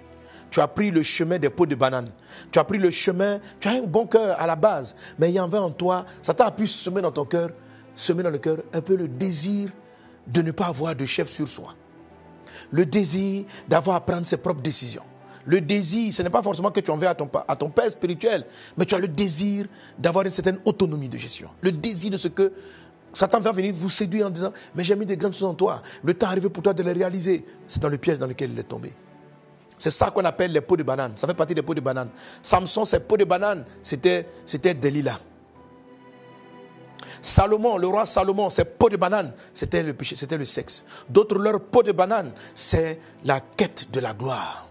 [0.49, 2.11] tu as pris le chemin des pots de banane.
[2.51, 5.35] Tu as pris le chemin, tu as un bon cœur à la base, mais il
[5.35, 7.51] y en avait en toi, Satan a pu semer dans ton cœur,
[7.95, 9.69] semer dans le cœur un peu le désir
[10.25, 11.75] de ne pas avoir de chef sur soi.
[12.71, 15.03] Le désir d'avoir à prendre ses propres décisions.
[15.49, 18.45] Le désir, ce n'est pas forcément que tu en veux à ton, père spirituel,
[18.77, 19.65] mais tu as le désir
[19.97, 21.49] d'avoir une certaine autonomie de gestion.
[21.61, 22.53] Le désir de ce que
[23.13, 25.81] Satan va venir vous séduire en disant Mais j'ai mis des grandes choses en toi.
[26.03, 27.43] Le temps est arrivé pour toi de les réaliser.
[27.67, 28.93] C'est dans le piège dans lequel il est tombé.
[29.75, 31.13] C'est ça qu'on appelle les pots de banane.
[31.15, 32.09] Ça fait partie des pots de banane.
[32.43, 35.19] Samson, ses pots de banane, c'était, c'était Delilah.
[37.23, 40.85] Salomon, le roi Salomon, ses pots de banane, c'était le péché, c'était le sexe.
[41.09, 44.68] D'autres, leur pot de banane, c'est la quête de la gloire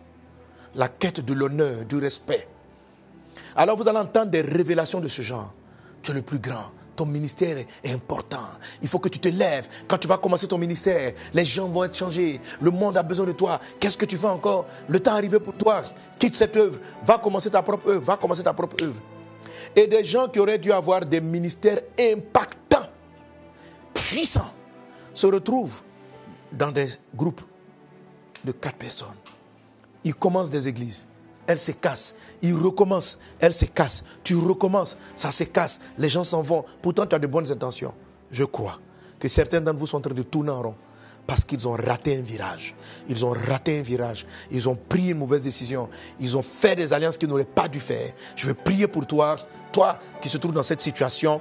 [0.75, 2.49] la quête de l'honneur, du respect.
[3.57, 5.53] Alors vous allez entendre des révélations de ce genre.
[6.03, 6.67] Tu es le plus grand.
[6.95, 8.47] Ton ministère est important.
[8.83, 9.69] Il faut que tu te lèves.
[9.87, 12.41] Quand tu vas commencer ton ministère, les gens vont être changés.
[12.61, 13.61] Le monde a besoin de toi.
[13.79, 14.67] Qu'est-ce que tu fais encore?
[14.89, 15.85] Le temps est arrivé pour toi.
[16.19, 16.79] Quitte cette œuvre.
[17.05, 18.05] Va commencer ta propre œuvre.
[18.05, 19.01] Va commencer ta propre œuvre.
[19.77, 22.89] Et des gens qui auraient dû avoir des ministères impactants,
[23.95, 24.53] puissants,
[25.15, 25.83] se retrouvent
[26.53, 27.43] dans des groupes
[28.45, 29.15] de quatre personnes
[30.09, 31.07] il commence des églises,
[31.47, 32.15] elles se cassent.
[32.41, 34.05] Il recommence, elles se cassent.
[34.25, 35.83] Tu recommences, ça se casse.
[35.99, 36.65] Les gens s'en vont.
[36.81, 37.93] Pourtant, tu as de bonnes intentions.
[38.31, 38.79] Je crois
[39.21, 40.75] que certains d'entre vous sont en train de tourner en rond
[41.27, 42.75] parce qu'ils ont raté un virage.
[43.07, 44.27] Ils ont raté un virage.
[44.51, 45.91] Ils ont pris une mauvaise décision.
[46.19, 48.15] Ils ont fait des alliances qu'ils n'auraient pas dû faire.
[48.35, 49.37] Je veux prier pour toi,
[49.71, 51.39] toi qui se trouves dans cette situation.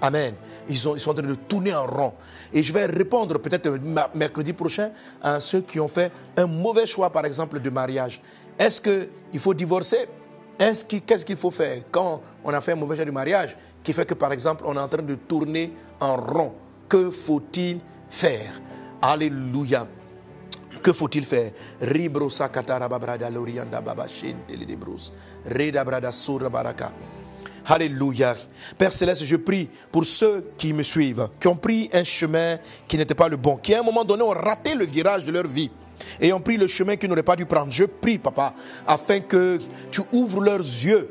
[0.00, 0.34] Amen.
[0.68, 2.12] Ils, sont en train de tourner en rond.
[2.52, 3.70] Et je vais répondre peut-être
[4.14, 4.90] mercredi prochain
[5.22, 8.20] à ceux qui ont fait un mauvais choix, par exemple, de mariage.
[8.58, 10.08] Est-ce qu'il faut divorcer?
[10.58, 14.06] Qu'est-ce qu'il faut faire quand on a fait un mauvais choix de mariage qui fait
[14.06, 16.52] que, par exemple, on est en train de tourner en rond?
[16.88, 18.60] Que faut-il faire?
[19.02, 19.86] Alléluia.
[20.82, 21.52] Que faut-il faire?
[26.48, 26.92] Baraka.
[27.66, 28.36] Alléluia.
[28.76, 32.98] Père Céleste, je prie pour ceux qui me suivent, qui ont pris un chemin qui
[32.98, 35.46] n'était pas le bon, qui à un moment donné ont raté le virage de leur
[35.46, 35.70] vie
[36.20, 37.72] et ont pris le chemin qu'ils n'auraient pas dû prendre.
[37.72, 38.54] Je prie, papa,
[38.86, 39.58] afin que
[39.90, 41.08] tu ouvres leurs yeux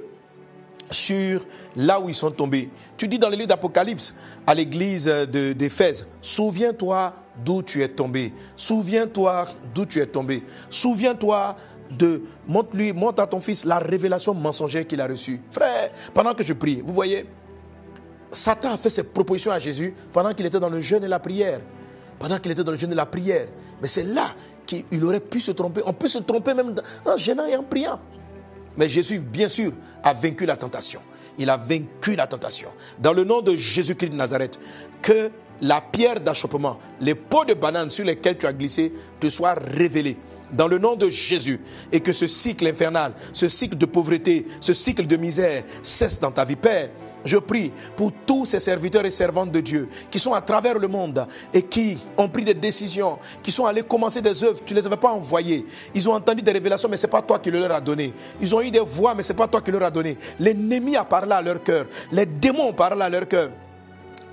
[0.92, 2.70] sur là où ils sont tombés.
[2.98, 4.14] Tu dis dans le livre d'Apocalypse
[4.46, 7.14] à l'église d'Éphèse, souviens-toi
[7.44, 8.32] d'où tu es tombé.
[8.56, 10.44] Souviens-toi d'où tu es tombé.
[10.70, 11.58] Souviens-toi
[11.98, 15.40] de montre-lui, montre à ton fils la révélation mensongère qu'il a reçue.
[15.52, 17.26] Frère, pendant que je prie, vous voyez,
[18.32, 21.20] Satan a fait ses propositions à Jésus pendant qu'il était dans le jeûne et la
[21.20, 21.60] prière.
[22.20, 23.48] Pendant qu'il était dans le jeûne et la prière.
[23.82, 24.30] Mais c'est là
[24.66, 25.82] qu'il aurait pu se tromper.
[25.86, 26.76] On peut se tromper même
[27.06, 28.00] en gênant et en priant.
[28.78, 29.72] Mais Jésus, bien sûr,
[30.04, 31.02] a vaincu la tentation.
[31.38, 32.70] Il a vaincu la tentation.
[33.00, 34.60] Dans le nom de Jésus-Christ de Nazareth,
[35.02, 35.30] que
[35.62, 40.18] la pierre d'achoppement, les pots de banane sur lesquels tu as glissé te soient révélés
[40.54, 41.60] dans le nom de Jésus
[41.92, 46.32] et que ce cycle infernal, ce cycle de pauvreté, ce cycle de misère cesse dans
[46.32, 46.56] ta vie.
[46.56, 46.90] Père,
[47.26, 50.88] je prie pour tous ces serviteurs et servantes de Dieu qui sont à travers le
[50.88, 54.60] monde et qui ont pris des décisions, qui sont allés commencer des œuvres.
[54.66, 55.66] Tu ne les avais pas envoyés.
[55.94, 58.14] Ils ont entendu des révélations, mais ce n'est pas toi qui leur as donné.
[58.42, 60.18] Ils ont eu des voix, mais ce n'est pas toi qui leur as donné.
[60.40, 61.86] L'ennemi a parlé à leur cœur.
[62.12, 63.50] Les démons ont parlé à leur cœur.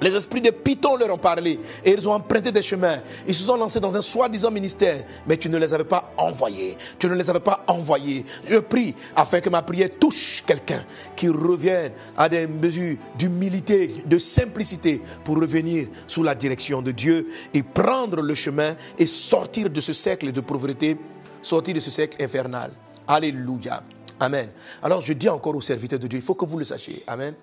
[0.00, 2.98] Les esprits de Python leur ont parlé et ils ont emprunté des chemins.
[3.26, 6.76] Ils se sont lancés dans un soi-disant ministère, mais tu ne les avais pas envoyés.
[6.98, 8.24] Tu ne les avais pas envoyés.
[8.48, 10.84] Je prie afin que ma prière touche quelqu'un
[11.14, 17.28] qui revienne à des mesures d'humilité, de simplicité pour revenir sous la direction de Dieu
[17.52, 20.96] et prendre le chemin et sortir de ce cercle de pauvreté,
[21.42, 22.72] sortir de ce cercle infernal.
[23.06, 23.82] Alléluia.
[24.18, 24.50] Amen.
[24.82, 27.02] Alors je dis encore aux serviteurs de Dieu, il faut que vous le sachiez.
[27.06, 27.34] Amen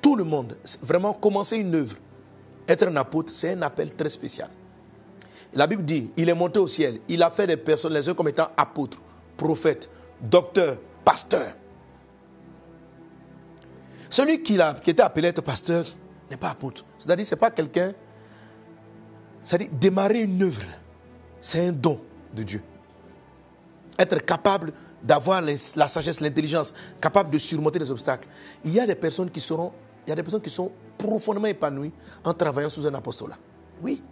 [0.00, 1.96] tout le monde, vraiment commencer une œuvre,
[2.68, 4.48] être un apôtre, c'est un appel très spécial.
[5.52, 8.14] La Bible dit, il est monté au ciel, il a fait des personnes, les uns
[8.14, 9.00] comme étant apôtres,
[9.36, 11.54] prophètes, docteurs, pasteurs.
[14.08, 15.86] Celui qui, a, qui était appelé être pasteur
[16.30, 16.84] n'est pas apôtre.
[16.98, 17.92] C'est-à-dire, ce n'est pas quelqu'un.
[19.42, 20.62] C'est-à-dire, démarrer une œuvre,
[21.40, 22.00] c'est un don
[22.34, 22.62] de Dieu.
[23.98, 28.28] Être capable d'avoir la sagesse, l'intelligence, capable de surmonter les obstacles.
[28.64, 29.72] Il y a des personnes qui seront
[30.10, 31.92] y a des personnes qui sont profondément épanouies
[32.24, 33.38] en travaillant sous un apostolat.
[33.82, 34.02] Oui.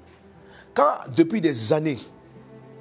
[0.74, 1.98] Quand depuis des années,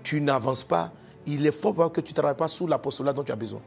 [0.03, 0.91] tu n'avances pas,
[1.25, 3.62] il est fort que tu ne travailles pas sous l'apostolat dont tu as besoin.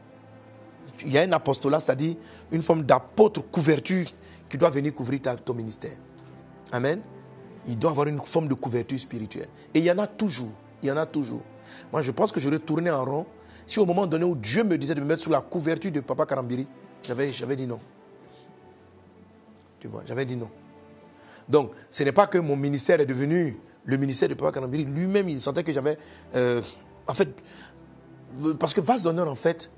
[1.05, 2.15] Il y a un apostolat, c'est-à-dire
[2.51, 4.07] une forme d'apôtre couverture
[4.49, 5.97] qui doit venir couvrir ton ministère.
[6.71, 7.01] Amen.
[7.67, 9.47] Il doit avoir une forme de couverture spirituelle.
[9.73, 10.51] Et il y en a toujours.
[10.81, 11.41] Il y en a toujours.
[11.91, 13.25] Moi, je pense que j'aurais tourné en rond
[13.65, 15.99] si au moment donné où Dieu me disait de me mettre sous la couverture de
[16.01, 16.67] Papa Karambiri,
[17.03, 17.79] j'avais dit non.
[20.05, 20.49] J'avais dit non.
[21.49, 24.85] Donc, ce n'est pas que mon ministère est devenu le ministère de Papa Kanambiri.
[24.85, 25.97] Lui-même, il sentait que j'avais.
[26.35, 26.61] Euh,
[27.07, 27.29] en fait,
[28.59, 29.71] parce que Vase d'honneur, en fait,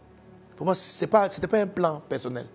[0.55, 2.45] pour moi, ce n'était pas un plan personnel.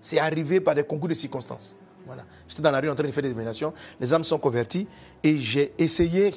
[0.00, 1.76] C'est arrivé par des concours de circonstances.
[2.06, 2.24] Voilà.
[2.48, 3.74] J'étais dans la rue en train de faire des événements.
[4.00, 4.88] Les âmes sont converties
[5.22, 6.34] et j'ai essayé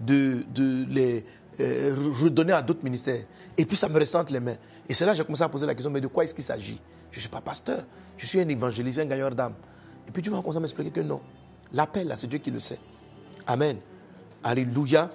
[0.00, 1.24] de, de les
[1.60, 3.24] euh, redonner à d'autres ministères.
[3.56, 4.56] Et puis ça me ressente les mains.
[4.88, 6.42] Et c'est là que j'ai commencé à poser la question mais de quoi est-ce qu'il
[6.42, 6.80] s'agit?
[7.10, 7.84] Je ne suis pas pasteur.
[8.16, 9.54] Je suis un évangéliste, un gagneur d'âme.
[10.08, 11.20] Et puis tu vas commencer à m'expliquer que non.
[11.72, 12.78] L'appel, là, c'est Dieu qui le sait.
[13.46, 13.78] Amen.
[14.42, 15.10] Alléluia.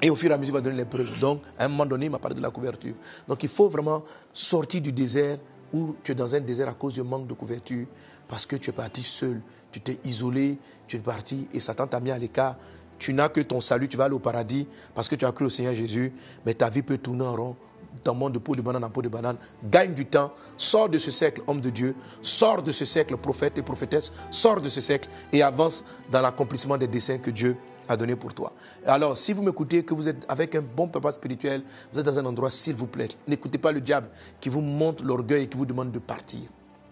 [0.00, 1.18] Et au fur et à mesure, il va donner les preuves.
[1.18, 2.94] Donc, à un moment donné, il m'a parlé de la couverture.
[3.26, 5.38] Donc, il faut vraiment sortir du désert
[5.72, 7.86] où tu es dans un désert à cause du manque de couverture,
[8.28, 9.40] parce que tu es parti seul,
[9.72, 12.56] tu t'es isolé, tu es parti et Satan t'a mis à l'écart.
[12.98, 15.46] Tu n'as que ton salut, tu vas aller au paradis parce que tu as cru
[15.46, 16.12] au Seigneur Jésus,
[16.46, 17.56] mais ta vie peut tourner en rond
[18.02, 19.36] dans monde de peau de banane en peau de banane,
[19.70, 23.58] gagne du temps, sors de ce cercle homme de Dieu, sors de ce cercle prophète
[23.58, 27.56] et prophétesse, sors de ce cercle et avance dans l'accomplissement des desseins que Dieu
[27.88, 28.52] a donné pour toi.
[28.86, 32.18] Alors, si vous m'écoutez, que vous êtes avec un bon papa spirituel, vous êtes dans
[32.18, 34.08] un endroit, s'il vous plaît, n'écoutez pas le diable
[34.40, 36.40] qui vous monte l'orgueil et qui vous demande de partir.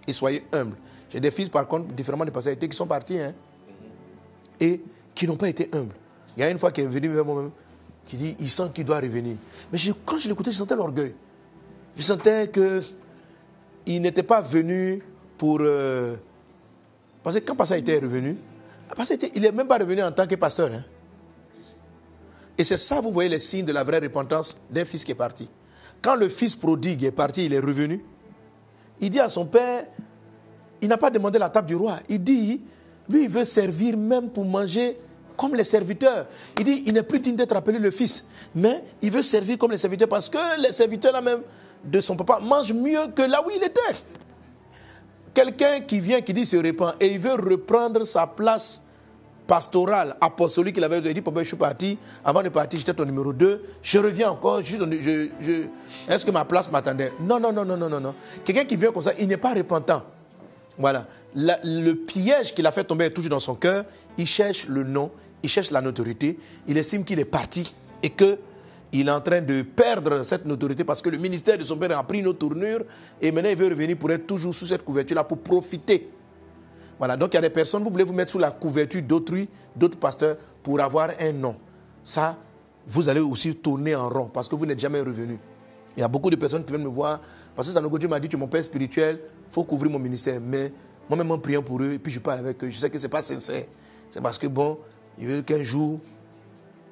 [0.07, 0.77] Et soyez humble.
[1.11, 3.33] J'ai des fils, par contre, différemment des personnalités, qui sont partis hein,
[4.61, 4.83] et
[5.15, 5.95] qui n'ont pas été humbles.
[6.37, 7.51] Il y a une fois qui est venu moi-même,
[8.07, 9.37] qui dit il sent qu'il doit revenir.
[9.73, 11.15] Mais quand je l'écoutais, je sentais l'orgueil.
[11.97, 15.03] Je sentais qu'il n'était pas venu
[15.38, 15.59] pour.
[15.61, 16.17] Euh,
[17.23, 18.37] parce que quand Pasteur était revenu,
[19.35, 20.71] il n'est même pas revenu en tant que pasteur.
[20.73, 20.85] Hein.
[22.59, 25.17] Et c'est ça, vous voyez, les signes de la vraie repentance d'un fils qui est
[25.17, 25.49] parti.
[26.01, 28.05] Quand le fils prodigue est parti, il est revenu.
[29.01, 29.87] Il dit à son père,
[30.81, 32.01] il n'a pas demandé la table du roi.
[32.09, 32.61] Il dit,
[33.09, 34.99] lui, il veut servir même pour manger
[35.42, 36.26] comme les serviteurs.
[36.57, 39.72] Il dit, il n'est plus digne d'être appelé le fils, mais il veut servir comme
[39.72, 41.40] les serviteurs parce que les serviteurs là même
[41.83, 43.81] de son papa mangent mieux que là où il était.
[45.35, 48.85] Quelqu'un qui vient, qui dit se répand et il veut reprendre sa place
[49.44, 53.33] pastorale, apostolique qu'il avait dit, papa, je suis parti, avant de partir, j'étais ton numéro
[53.33, 55.64] 2, je reviens encore, je, je,
[56.09, 57.12] est-ce que ma place m'attendait?
[57.18, 58.14] Non, non, non, non, non, non, non.
[58.44, 60.05] Quelqu'un qui vient comme ça, il n'est pas repentant.
[60.78, 61.07] Voilà.
[61.35, 63.85] le piège qu'il a fait tomber est toujours dans son cœur.
[64.16, 65.11] Il cherche le nom,
[65.42, 66.38] il cherche la notoriété.
[66.66, 71.02] Il estime qu'il est parti et qu'il est en train de perdre cette notoriété parce
[71.02, 72.81] que le ministère de son père a pris une autre tournure
[73.20, 76.09] et maintenant il veut revenir pour être toujours sous cette couverture-là, pour profiter.
[76.98, 79.48] Voilà, donc il y a des personnes, vous voulez vous mettre sous la couverture d'autrui,
[79.74, 81.57] d'autres pasteurs, pour avoir un nom.
[82.05, 82.37] Ça,
[82.87, 85.38] vous allez aussi tourner en rond parce que vous n'êtes jamais revenu.
[85.96, 87.20] Il y a beaucoup de personnes qui viennent me voir
[87.55, 89.98] parce que Sanogo Dieu m'a dit tu es mon père spirituel, il faut couvrir mon
[89.98, 90.40] ministère.
[90.40, 90.72] Mais
[91.09, 93.05] moi-même en priant pour eux, et puis je parle avec eux, je sais que ce
[93.05, 93.64] n'est pas sincère.
[94.11, 94.78] C'est parce que bon,
[95.18, 96.01] ils veulent qu'un jour,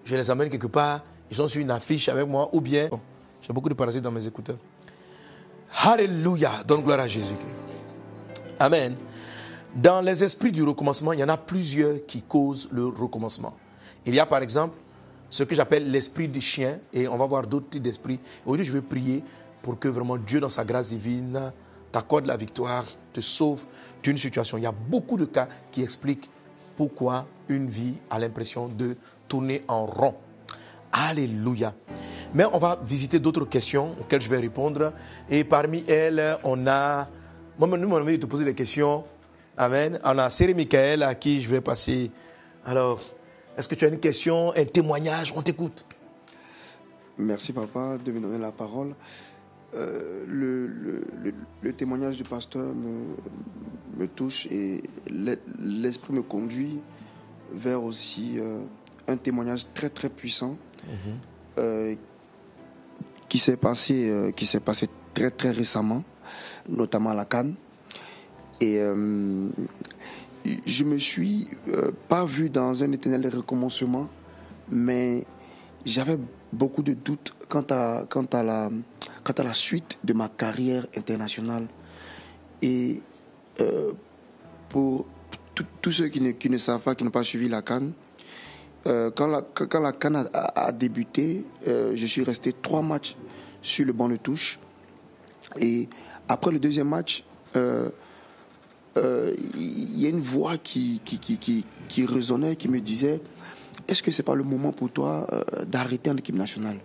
[0.05, 2.89] je les amène quelque part, ils sont sur une affiche avec moi, ou bien,
[3.41, 4.59] j'ai beaucoup de parasites dans mes écouteurs.
[5.85, 7.55] Alléluia, donne gloire à Jésus-Christ.
[8.59, 8.97] Amen.
[9.75, 13.55] Dans les esprits du recommencement, il y en a plusieurs qui causent le recommencement.
[14.05, 14.77] Il y a par exemple
[15.29, 18.19] ce que j'appelle l'esprit du chien, et on va voir d'autres types d'esprits.
[18.45, 19.23] Aujourd'hui, je veux prier
[19.63, 21.53] pour que vraiment Dieu, dans sa grâce divine,
[21.93, 23.65] t'accorde la victoire, te sauve
[24.03, 24.59] d'une situation.
[24.59, 26.29] Il y a beaucoup de cas qui expliquent
[26.77, 28.97] pourquoi une vie a l'impression de
[29.29, 30.15] tourner en rond.
[30.93, 31.75] Alléluia.
[32.33, 34.93] Mais on va visiter d'autres questions auxquelles je vais répondre.
[35.29, 37.09] Et parmi elles, on a.
[37.59, 39.05] Moi, nous, on envie de te poser des questions.
[39.57, 39.99] Amen.
[40.05, 42.11] On a Séré Michael à qui je vais passer.
[42.65, 43.01] Alors,
[43.59, 45.35] est-ce que tu as une question, un témoignage?
[45.37, 45.85] On t'écoute.
[47.19, 48.95] Merci, papa, de me donner la parole.
[49.75, 54.83] Euh, le, témoignage du pasteur me, touche et
[55.61, 56.81] l'esprit me conduit
[57.53, 58.61] vers aussi euh,
[59.09, 61.19] un témoignage très très puissant mhm.
[61.59, 61.95] euh,
[63.29, 66.03] qui s'est passé qui s'est passé très très récemment,
[66.69, 67.55] notamment à la Cannes.
[68.61, 68.79] Et
[70.67, 74.09] je me suis euh, pas vu dans un éternel recommencement,
[74.71, 75.25] mais
[75.85, 76.19] j'avais
[76.53, 78.71] beaucoup de doutes quant à, quant, à la,
[79.25, 81.67] quant à la suite de ma carrière internationale.
[82.63, 83.03] Et
[83.61, 83.93] euh,
[84.69, 85.07] pour
[85.81, 87.93] tous ceux qui ne, savent pas, qui n'ont pas suivi la Cannes,
[88.87, 93.17] euh, quand, la, Cannes a, débuté, je suis resté trois matchs
[93.63, 94.59] sur le banc de touche.
[95.59, 95.89] Et
[96.29, 97.61] après le deuxième match, il
[98.97, 101.01] euh, y a une voix qui,
[102.09, 103.21] résonnait, qui me disait
[103.89, 106.79] Est-ce que ce n'est pas le moment pour toi euh, d'arrêter en équipe nationale?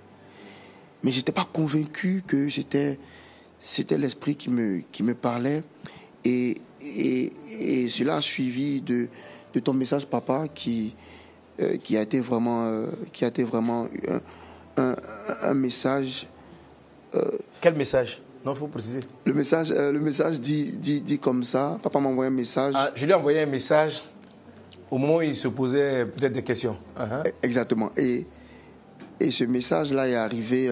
[1.04, 3.00] Mais je n'étais pas convaincu que c'était,
[3.60, 5.64] c'était l'esprit qui me, qui me parlait.
[6.24, 9.08] Et, et, et, cela a suivi de,
[9.54, 10.94] de ton message, papa, qui,
[11.60, 13.88] euh, qui a été vraiment, qui a été vraiment
[14.78, 14.96] un,
[15.44, 16.28] un, message.
[17.62, 18.22] Quel message?
[18.46, 19.00] Non, il faut préciser.
[19.26, 21.78] Le message, euh, le message dit, dit, dit comme ça.
[21.82, 22.74] Papa m'a envoyé un message.
[22.78, 24.04] Ah, je lui ai envoyé un message
[24.92, 26.78] au moment où il se posait peut-être des questions.
[26.98, 27.24] Uh-huh.
[27.42, 27.90] Exactement.
[27.98, 28.28] Et,
[29.20, 30.70] et ce message-là est arrivé.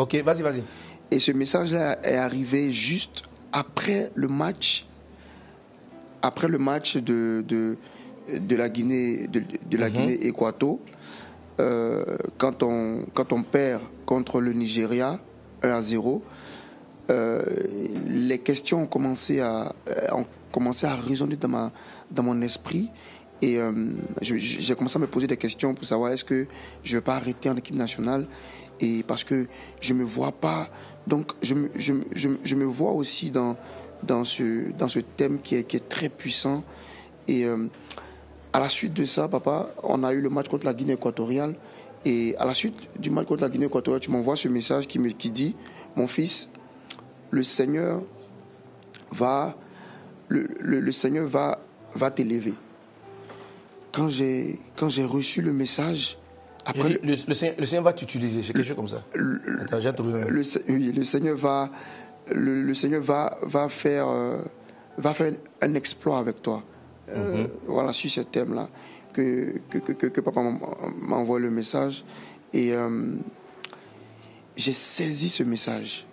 [0.00, 0.62] Ok, vas-y, vas-y.
[1.10, 4.86] Et ce message-là est arrivé juste après le match,
[6.22, 7.76] après le match de, de,
[8.32, 9.92] de la Guinée, de, de la uh-huh.
[9.92, 10.80] Guinée Équato.
[11.60, 12.02] Euh,
[12.38, 15.20] quand, on, quand on perd contre le Nigeria
[15.62, 16.22] 1 à 0,
[17.10, 17.42] euh,
[18.06, 21.72] les questions ont commencé à, euh, ont commencé à résonner dans, ma,
[22.10, 22.88] dans mon esprit.
[23.42, 23.58] Et
[24.20, 26.46] j'ai commencé à me poser des questions pour savoir est-ce que
[26.84, 28.26] je ne vais pas arrêter en équipe nationale.
[28.80, 29.46] Et parce que
[29.80, 30.70] je me vois pas.
[31.06, 33.56] Donc, je, je, je, me vois aussi dans,
[34.02, 36.64] dans, ce, dans ce thème qui est, qui est très puissant.
[37.28, 37.46] Et
[38.52, 41.54] à la suite de ça, papa, on a eu le match contre la Guinée équatoriale.
[42.04, 44.98] Et à la suite du match contre la Guinée équatoriale, tu m'envoies ce message qui,
[44.98, 45.54] me, qui dit
[45.96, 46.48] Mon fils,
[47.30, 48.02] le Seigneur
[49.12, 49.56] va,
[50.28, 51.60] le, Seigneur va,
[51.94, 52.54] va t'élever.
[53.92, 56.16] Quand j'ai, quand j'ai reçu le message,
[56.66, 59.02] après, le, Seigneur, va t'utiliser, c'est quelque chose comme ça.
[59.14, 61.70] Le, oui, le Seigneur va,
[62.30, 64.38] le, Seigneur va, va faire, euh,
[64.98, 66.62] va faire un exploit avec toi.
[67.08, 67.48] Euh, mhm.
[67.66, 68.68] voilà, sur ce thème-là,
[69.12, 72.04] que, que, que, papa m'a envoyé le message.
[72.52, 73.14] Et euh,
[74.56, 76.06] j'ai saisi ce message.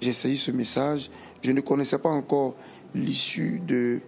[0.00, 1.10] J'ai saisi ce message.
[1.42, 2.54] Je ne connaissais pas encore
[2.94, 4.00] l'issue de,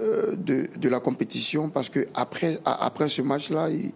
[0.00, 3.92] euh, de, de, la compétition parce que après, après ce match-là, il,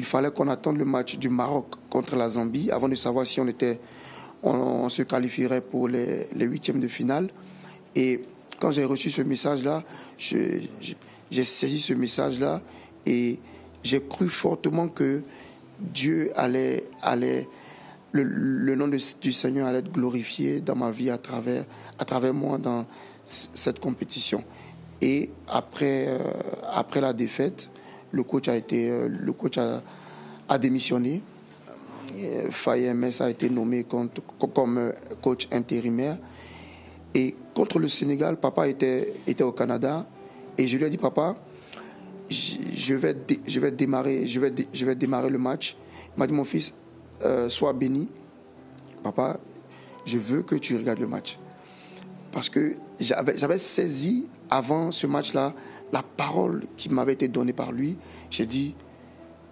[0.00, 3.46] fallait qu'on attende le match du Maroc contre la Zambie avant de savoir si on
[3.46, 3.78] était
[4.42, 7.28] on, se qualifierait pour les, les huitièmes de finale.
[7.94, 8.24] Et
[8.58, 9.84] quand j'ai reçu ce message-là,
[10.18, 12.62] j'ai saisi ce message-là
[13.04, 13.38] et
[13.82, 15.22] j'ai cru fortement que
[15.78, 17.48] Dieu allait, allait
[18.12, 21.64] le, nom du Seigneur allait être glorifié dans ma vie à travers,
[21.98, 22.86] à travers moi dans
[23.24, 24.44] cette compétition.
[25.00, 26.18] Et après, euh,
[26.70, 27.70] après la défaite,
[28.12, 31.22] le coach a été, euh, le coach a, démissionné.
[32.50, 34.10] Faye MS a été nommé comme,
[34.54, 36.18] comme coach intérimaire.
[37.14, 40.06] Et contre le Sénégal, papa était, était au Canada
[40.58, 41.36] et je lui ai dit, papa,
[42.28, 45.76] je vais, je vais, démarrer, je vais, je vais démarrer le match.
[46.16, 46.74] Il m'a dit, mon fils,
[47.24, 48.08] euh, sois béni.
[49.02, 49.38] Papa,
[50.04, 51.38] je veux que tu regardes le match.
[52.30, 55.54] Parce que j'avais saisi avant ce match-là
[55.92, 57.96] la parole qui m'avait été donnée par lui.
[58.30, 58.74] J'ai dit,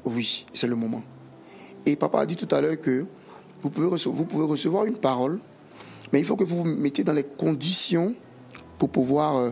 [0.05, 1.03] oui, c'est le moment.
[1.87, 3.07] Et papa a dit tout à l'heure que
[3.62, 5.38] vous pouvez, recevoir une parole
[6.12, 8.14] mais il faut que vous vous mettiez dans les conditions
[8.79, 9.50] pour pouvoir, euh,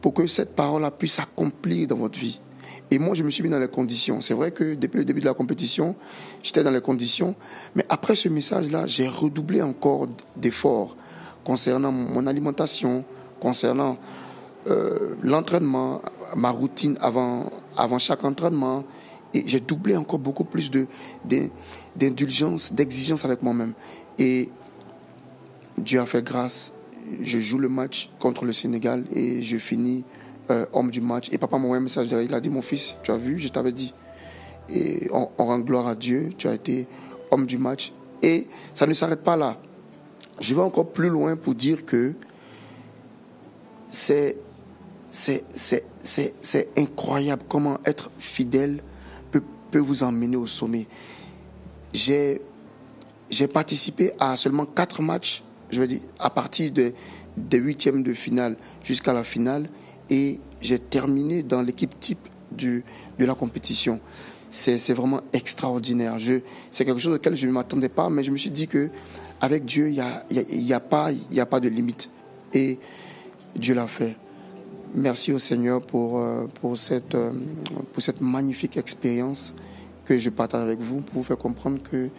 [0.00, 2.40] pour que cette parole-là puisse s'accomplir dans votre vie.
[2.90, 4.20] Et moi, je me suis mis dans les conditions.
[4.20, 5.94] C'est vrai que depuis le début de la compétition,
[6.42, 7.34] j'étais dans les conditions.
[7.74, 10.96] Mais après ce message-là, j'ai redoublé encore d'efforts
[11.44, 13.04] concernant mon alimentation,
[13.40, 13.96] concernant
[14.66, 16.02] euh, l'entraînement,
[16.36, 18.84] ma routine avant, avant chaque entraînement.
[19.34, 20.86] Et j'ai doublé encore beaucoup plus de,
[21.96, 23.72] d'indulgence, d'exigence avec moi-même.
[24.18, 24.50] Et
[25.78, 26.72] Dieu a fait grâce.
[27.20, 30.04] Je joue le match contre le Sénégal et je finis
[30.50, 31.28] euh, homme du match.
[31.32, 32.08] Et papa m'a envoyé un message.
[32.10, 33.94] Il a dit Mon fils, tu as vu, je t'avais dit.
[34.68, 36.30] Et on, rend gloire à Dieu.
[36.36, 36.86] Tu as été
[37.30, 37.92] homme du match.
[38.22, 39.58] Et ça ne s'arrête pas là.
[40.40, 42.14] Je vais encore plus loin pour dire que
[43.88, 44.36] c'est,
[45.12, 45.84] c'est, c'est,
[46.40, 48.82] c'est, incroyable comment être fidèle
[49.30, 50.86] peut, peut vous emmener au sommet.
[51.92, 52.40] J'ai,
[53.28, 56.94] j'ai participé à seulement quatre matchs, je veux dire, à partir de,
[57.36, 59.68] des huitièmes de finale jusqu'à la finale
[60.08, 62.82] et j'ai terminé dans l'équipe type du,
[63.18, 64.00] de la compétition.
[64.50, 66.16] C'est vraiment extraordinaire.
[66.70, 68.88] C'est quelque chose auquel je ne m'attendais pas, mais je me suis dit que
[69.40, 72.08] avec Dieu, il n'y a, y a, a pas de limite.
[72.52, 72.78] Et
[73.56, 74.16] Dieu l'a fait.
[74.94, 77.30] Merci au Seigneur pour, euh, pour, cette, euh,
[77.94, 79.54] pour cette magnifique expérience
[80.04, 82.10] que je partage avec vous, pour vous faire comprendre que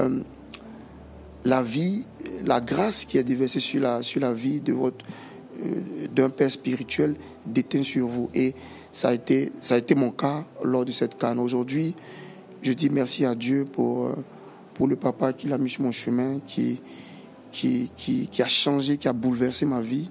[0.00, 0.20] euh,
[1.44, 2.06] la vie,
[2.42, 5.04] la grâce qui est déversée sur la, sur la vie de votre,
[6.14, 8.30] d'un père spirituel déteint sur vous.
[8.34, 8.54] Et
[8.90, 11.38] ça a, été, ça a été mon cas lors de cette canne.
[11.38, 11.94] Aujourd'hui,
[12.62, 14.10] je dis merci à Dieu pour,
[14.72, 16.80] pour le papa qui l'a mis sur mon chemin, qui,
[17.52, 20.08] qui, qui, a changé, qui a bouleversé ma vie.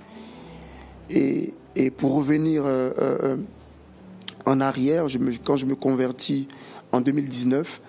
[1.09, 3.37] Et, et pour revenir euh,
[4.45, 5.05] en arrière,
[5.43, 6.47] quand je me convertis
[6.91, 7.81] en 2019,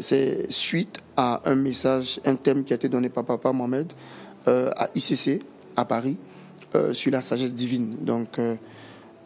[0.00, 3.92] c'est suite à un message, un thème qui a été donné par papa Mohamed
[4.46, 5.42] à ICC
[5.76, 6.18] à Paris.
[6.76, 7.96] Euh, sur la sagesse divine.
[8.02, 8.56] Donc, euh,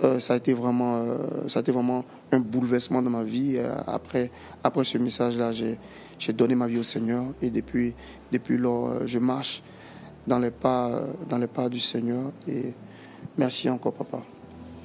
[0.05, 1.05] euh, ça, a été vraiment,
[1.49, 3.59] ça a été vraiment un bouleversement dans ma vie.
[3.87, 4.31] après,
[4.63, 7.95] après ce message-là, j'ai donné ma vie au Seigneur et depuis,
[8.31, 9.63] depuis lors, je marche
[10.27, 12.31] dans les, pas, dans les pas du Seigneur.
[12.47, 12.73] Et
[13.37, 14.19] merci encore, papa.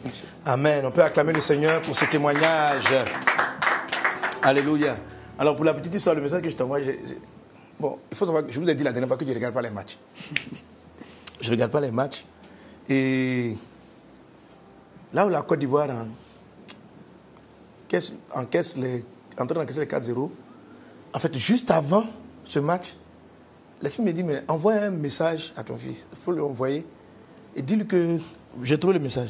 [0.04, 0.24] Merci.
[0.46, 0.86] Amen.
[0.86, 2.94] On peut acclamer le Seigneur pour ce témoignage.
[4.42, 4.98] Alléluia.
[5.38, 6.80] Alors, pour la petite histoire, le message que je t'envoie,
[7.80, 9.36] bon, il faut savoir que je vous ai dit la dernière fois que je ne
[9.36, 9.98] regarde pas les matchs.
[11.42, 12.26] je ne regarde pas les matchs.
[12.88, 13.56] Et
[15.14, 15.90] là où la Côte d'Ivoire
[18.34, 19.04] encaisse, les,
[19.40, 20.30] en train d'encaisser les 4-0,
[21.14, 22.06] en fait, juste avant
[22.44, 22.96] ce match,
[23.82, 26.06] l'esprit me dit, mais envoie un message à ton fils.
[26.12, 26.86] Il faut lui envoyer.
[27.56, 28.18] Et dis-lui que
[28.64, 29.30] j'ai trouvé le message.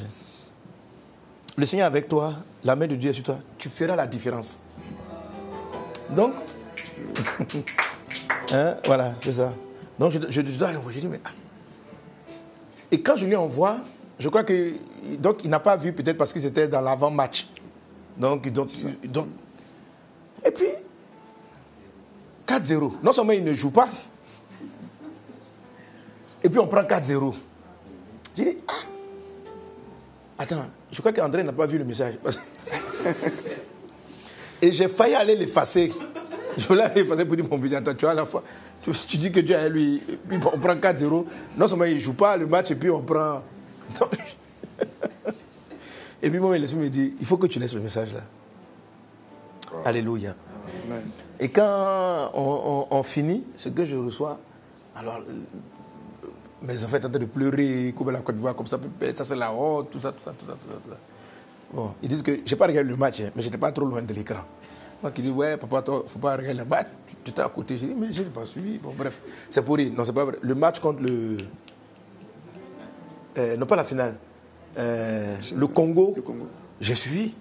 [1.57, 2.33] Le Seigneur est avec toi,
[2.63, 3.39] la main de Dieu est sur toi.
[3.57, 4.59] Tu feras la différence.
[6.09, 6.33] Donc,
[8.51, 9.53] hein, voilà, c'est ça.
[9.97, 11.01] Donc, je, je dois l'envoyer.
[11.01, 11.29] Je dis, mais ah,
[12.91, 13.79] et quand je lui envoie,
[14.19, 14.73] je crois que.
[15.19, 17.47] Donc, il n'a pas vu, peut-être parce que c'était dans l'avant-match.
[18.17, 18.69] Donc, donc,
[19.05, 19.27] donc.
[20.45, 20.67] Et puis,
[22.47, 22.93] 4-0.
[23.01, 23.87] Non seulement il ne joue pas,
[26.43, 27.33] et puis on prend 4-0.
[30.45, 32.15] Attends, je crois qu'André n'a pas vu le message.
[34.61, 35.91] et j'ai failli aller l'effacer.
[36.55, 38.43] Je voulais aller l'effacer pour dire, mon petit, attends, tu vois, à la fois,
[38.83, 40.03] tu, dis que Dieu est lui.
[40.27, 41.25] Puis on prend 4-0.
[41.57, 43.41] Non seulement il ne joue pas le match et puis on prend.
[46.21, 48.21] et puis moi, l'esprit me dit il faut que tu laisses le message là.
[49.83, 50.35] Alléluia.
[51.39, 54.39] Et quand on, finit, ce que je reçois,
[54.95, 55.21] alors
[56.65, 58.79] mes enfants sont en train de pleurer, couper la Côte d'Ivoire comme ça,
[59.13, 60.97] ça c'est la honte, tout ça, tout ça, tout ça, tout ça.
[61.73, 63.71] Bon, ils disent que je n'ai pas regardé le match, hein, mais je n'étais pas
[63.71, 64.41] trop loin de l'écran.
[65.01, 66.87] Moi qui dis, ouais, papa, il ne faut pas regarder le match.
[67.23, 67.77] Tu étais à côté.
[67.77, 68.77] J'ai dit, mais je n'ai pas suivi.
[68.77, 69.91] Bon, bref, c'est pour rire.
[69.95, 70.37] Non, c'est pas vrai.
[70.41, 71.37] Le match contre le.
[73.37, 74.15] Euh, non, pas la finale.
[74.77, 76.13] Euh, le Congo.
[76.15, 76.47] Le Congo.
[76.79, 77.35] J'ai suivi.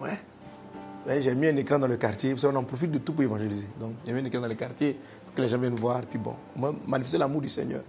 [0.00, 1.20] Ouais.
[1.20, 2.34] j'ai mis un écran dans le quartier.
[2.44, 3.68] On en profite de tout pour évangéliser.
[3.80, 6.02] Donc, j'ai mis un écran dans le quartier pour que les gens viennent voir.
[6.02, 7.82] Puis bon, moi, manifester l'amour du Seigneur.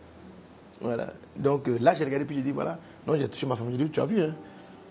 [0.83, 1.07] Voilà.
[1.35, 2.77] Donc euh, là, j'ai regardé, puis j'ai dit, voilà.
[3.07, 3.77] Non, j'ai touché ma famille.
[3.77, 4.35] J'ai dit, tu as vu, hein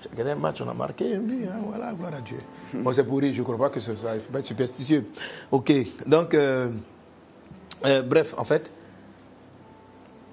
[0.03, 2.39] j'ai regardé un match, on a marqué un but, hein, voilà, gloire à Dieu.
[2.75, 4.47] Moi, c'est pour rire, je ne crois pas que ça, il ne faut pas être
[4.47, 5.07] superstitieux.
[5.53, 5.73] Ok,
[6.07, 6.71] donc, euh,
[7.85, 8.73] euh, bref, en fait,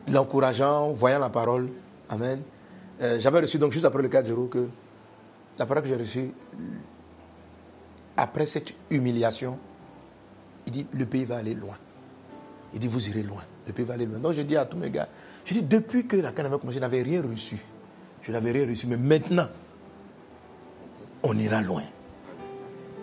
[0.08, 1.70] l'encourageant, voyant la parole,
[2.10, 2.42] Amen.
[3.02, 4.68] Euh, j'avais reçu, donc juste après le 4-0, que
[5.60, 6.32] la parole que j'ai reçue,
[8.18, 9.60] après cette humiliation,
[10.66, 11.76] il dit, le pays va aller loin.
[12.74, 14.18] Il dit, vous irez loin, le pays va aller loin.
[14.20, 15.08] Donc, je dis à tous mes gars,
[15.46, 17.58] je dis, depuis que la canne avait commencé, je n'avais rien reçu.
[18.22, 18.88] Je n'avais rien reçu.
[18.88, 19.48] Mais maintenant,
[21.24, 21.84] on ira loin.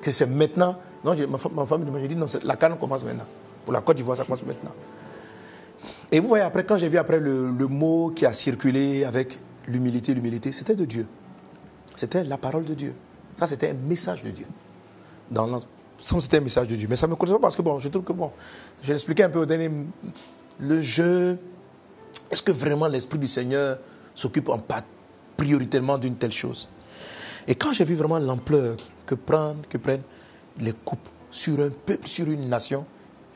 [0.00, 0.76] Que c'est maintenant.
[1.04, 3.24] Non, ma, femme m'a dit non, la canne commence maintenant.
[3.64, 4.72] Pour la Côte d'Ivoire, ça commence maintenant.
[6.10, 10.14] Et vous voyez, après, quand j'ai vu après le, mot qui a circulé avec l'humilité,
[10.14, 11.06] l'humilité, c'était de Dieu.
[11.96, 12.94] C'était la parole de Dieu.
[13.38, 14.46] Ça, c'était un message de Dieu.
[15.30, 15.60] Dans
[16.02, 16.86] c'était un message de Dieu.
[16.88, 18.30] Mais ça me concerne parce que, bon, je trouve que, bon,
[18.82, 19.70] je l'expliquais un peu au dernier.
[20.60, 21.38] Le jeu,
[22.30, 23.78] est-ce que vraiment l'Esprit du Seigneur
[24.14, 24.60] s'occupe en
[25.36, 26.68] prioritairement d'une telle chose?
[27.46, 30.02] Et quand j'ai vu vraiment l'ampleur que prennent, que prennent
[30.58, 32.84] les coupes sur un peuple, sur une nation,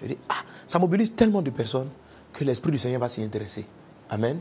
[0.03, 1.89] je dis, ah, ça mobilise tellement de personnes
[2.33, 3.67] que l'Esprit du Seigneur va s'y intéresser.
[4.09, 4.39] Amen.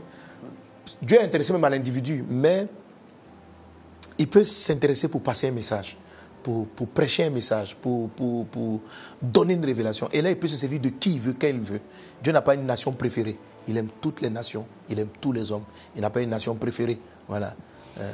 [1.02, 2.66] Dieu est intéressé même à l'individu, mais
[4.18, 5.96] il peut s'intéresser pour passer un message,
[6.42, 8.80] pour, prêcher un message, pour, pour, pour,
[9.20, 10.08] donner une révélation.
[10.12, 11.80] Et là, il peut se servir de qui il veut, quand il veut.
[12.22, 13.38] Dieu n'a pas une nation préférée.
[13.68, 15.64] Il aime toutes les nations, il aime tous les hommes.
[15.94, 16.98] Il n'a pas une nation préférée.
[17.28, 17.54] Voilà.
[17.98, 18.12] Euh,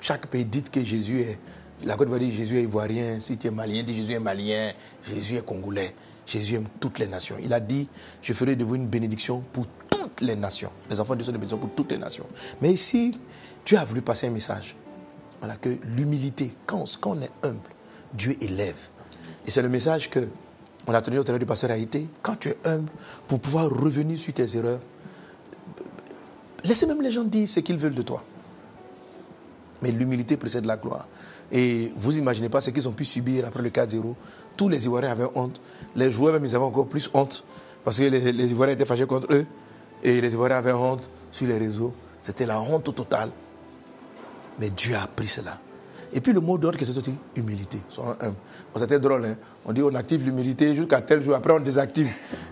[0.00, 1.38] chaque pays dit que Jésus est.
[1.82, 3.20] La Côte d'Ivoire dit Jésus est ivoirien.
[3.20, 4.72] Si tu es malien, dit Jésus est malien.
[5.08, 5.94] Jésus est congolais.
[6.26, 7.36] Jésus aime toutes les nations.
[7.42, 7.88] Il a dit
[8.22, 10.70] Je ferai de vous une bénédiction pour toutes les nations.
[10.90, 12.26] Les enfants de Dieu sont des bénédictions pour toutes les nations.
[12.60, 13.18] Mais ici,
[13.64, 14.76] Dieu a voulu passer un message.
[15.40, 17.60] Voilà, que l'humilité, quand, quand, on est humble,
[18.12, 18.88] Dieu élève.
[19.46, 20.28] Et c'est le message que
[20.86, 22.06] on a tenu au travers du pasteur Haïté.
[22.22, 22.90] Quand tu es humble,
[23.28, 24.80] pour pouvoir revenir sur tes erreurs,
[26.64, 28.22] laissez même les gens dire ce qu'ils veulent de toi.
[29.82, 31.06] Mais l'humilité précède la gloire.
[31.52, 34.14] Et vous imaginez pas ce qu'ils ont pu subir après le 4-0.
[34.56, 35.60] Tous les Ivoiriens avaient honte.
[35.96, 37.44] Les joueurs même, ils avaient encore plus honte.
[37.84, 39.46] Parce que les Ivoiriens étaient fâchés contre eux.
[40.02, 41.92] Et les Ivoiriens avaient honte sur les réseaux.
[42.20, 43.30] C'était la honte totale.
[44.58, 45.58] Mais Dieu a appris cela.
[46.12, 47.78] Et puis le mot d'ordre qui est sorti, humilité.
[48.76, 49.36] C'était drôle, hein?
[49.64, 52.08] On dit on active l'humilité jusqu'à tel jour, après on désactive.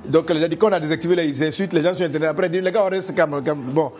[0.07, 2.31] Donc les gens disent qu'on a désactivé, là, ils insultent les gens sur Internet.
[2.31, 3.41] Après ils disent les gars, on reste calme.
[3.41, 3.93] Bon,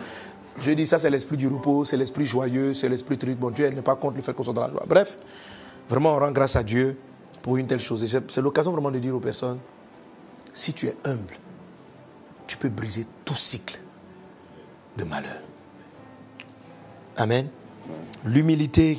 [0.61, 3.37] je dis ça, c'est l'esprit du repos, c'est l'esprit joyeux, c'est l'esprit truc.
[3.37, 4.85] Bon, Dieu n'est pas contre le fait qu'on soit dans la joie.
[4.87, 5.17] Bref,
[5.89, 6.97] vraiment, on rend grâce à Dieu
[7.41, 8.05] pour une telle chose.
[8.27, 9.59] C'est l'occasion vraiment de dire aux personnes
[10.53, 11.35] si tu es humble,
[12.47, 13.79] tu peux briser tout cycle
[14.97, 15.39] de malheur.
[17.17, 17.47] Amen.
[18.25, 18.97] L'humilité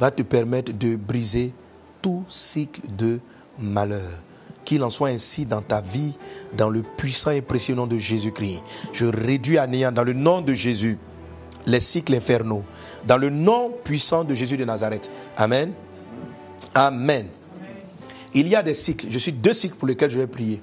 [0.00, 1.52] va te permettre de briser
[2.00, 3.20] tout cycle de
[3.58, 4.22] malheur.
[4.64, 6.16] Qu'il en soit ainsi dans ta vie,
[6.56, 8.60] dans le puissant et précieux nom de Jésus-Christ.
[8.92, 10.98] Je réduis à néant dans le nom de Jésus
[11.66, 12.64] les cycles infernaux.
[13.06, 15.10] Dans le nom puissant de Jésus de Nazareth.
[15.36, 15.72] Amen.
[16.74, 17.26] Amen.
[18.32, 19.06] Il y a des cycles.
[19.10, 20.62] Je suis deux cycles pour lesquels je vais prier.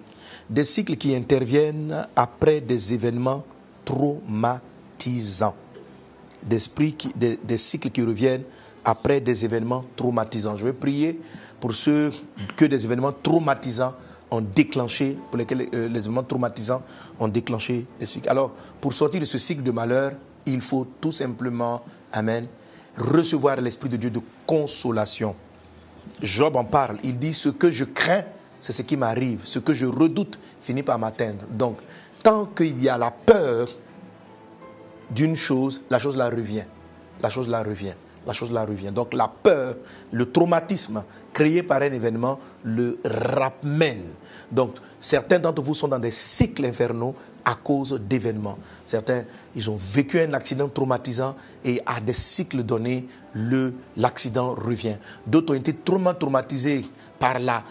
[0.49, 3.43] Des cycles qui interviennent après des événements
[3.85, 5.55] traumatisants.
[6.43, 6.59] Des,
[7.43, 8.43] des, cycles qui reviennent
[8.86, 10.55] après des événements traumatisants.
[10.55, 11.19] Je vais prier
[11.59, 12.11] pour ceux
[12.55, 13.93] que des événements traumatisants
[14.30, 16.82] ont déclenché, pour lesquels euh, les événements traumatisants
[17.19, 17.86] ont déclenché.
[18.28, 18.51] Alors,
[18.82, 20.13] pour sortir de ce cycle de malheur,
[20.45, 22.47] il faut tout simplement, Amen,
[22.97, 25.36] recevoir l'Esprit de Dieu de consolation.
[26.21, 28.23] Job en parle, il dit, ce que je crains,
[28.59, 31.45] c'est ce qui m'arrive, ce que je redoute finit par m'atteindre.
[31.51, 31.78] Donc,
[32.23, 33.67] tant qu'il y a la peur
[35.11, 36.65] d'une chose, la chose la revient.
[37.21, 37.93] La chose la revient
[38.28, 38.91] la chose là revient.
[38.91, 39.75] Donc la peur,
[40.11, 41.03] le traumatisme
[41.34, 44.03] créé par un événement le ramène.
[44.51, 47.15] Donc certains d'entre vous sont dans des cycles infernaux
[47.45, 48.57] à cause d'événements.
[48.86, 49.23] Certains,
[49.55, 53.07] ils ont vécu un accident traumatisant et à des cycles donnés,
[53.95, 54.97] l'accident revient.
[55.25, 56.86] D'autres ont été traumatisés
[57.17, 57.63] par la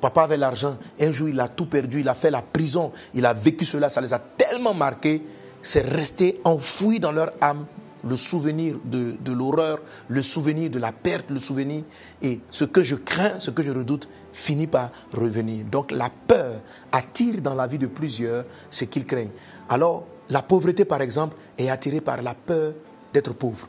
[0.00, 3.26] papa avait l'argent, un jour il a tout perdu, il a fait la prison, il
[3.26, 5.24] a vécu cela, ça les a tellement marqués,
[5.60, 7.66] c'est resté enfoui dans leur âme
[8.04, 9.78] le souvenir de, l'horreur,
[10.08, 11.84] le souvenir de la perte, le souvenir.
[12.20, 15.64] Et ce que je crains, ce que je redoute, finit par revenir.
[15.66, 19.30] Donc la peur attire dans la vie de plusieurs ce qu'ils craignent.
[19.68, 22.72] Alors, la pauvreté, par exemple, est attirée par la peur
[23.12, 23.68] d'être pauvre.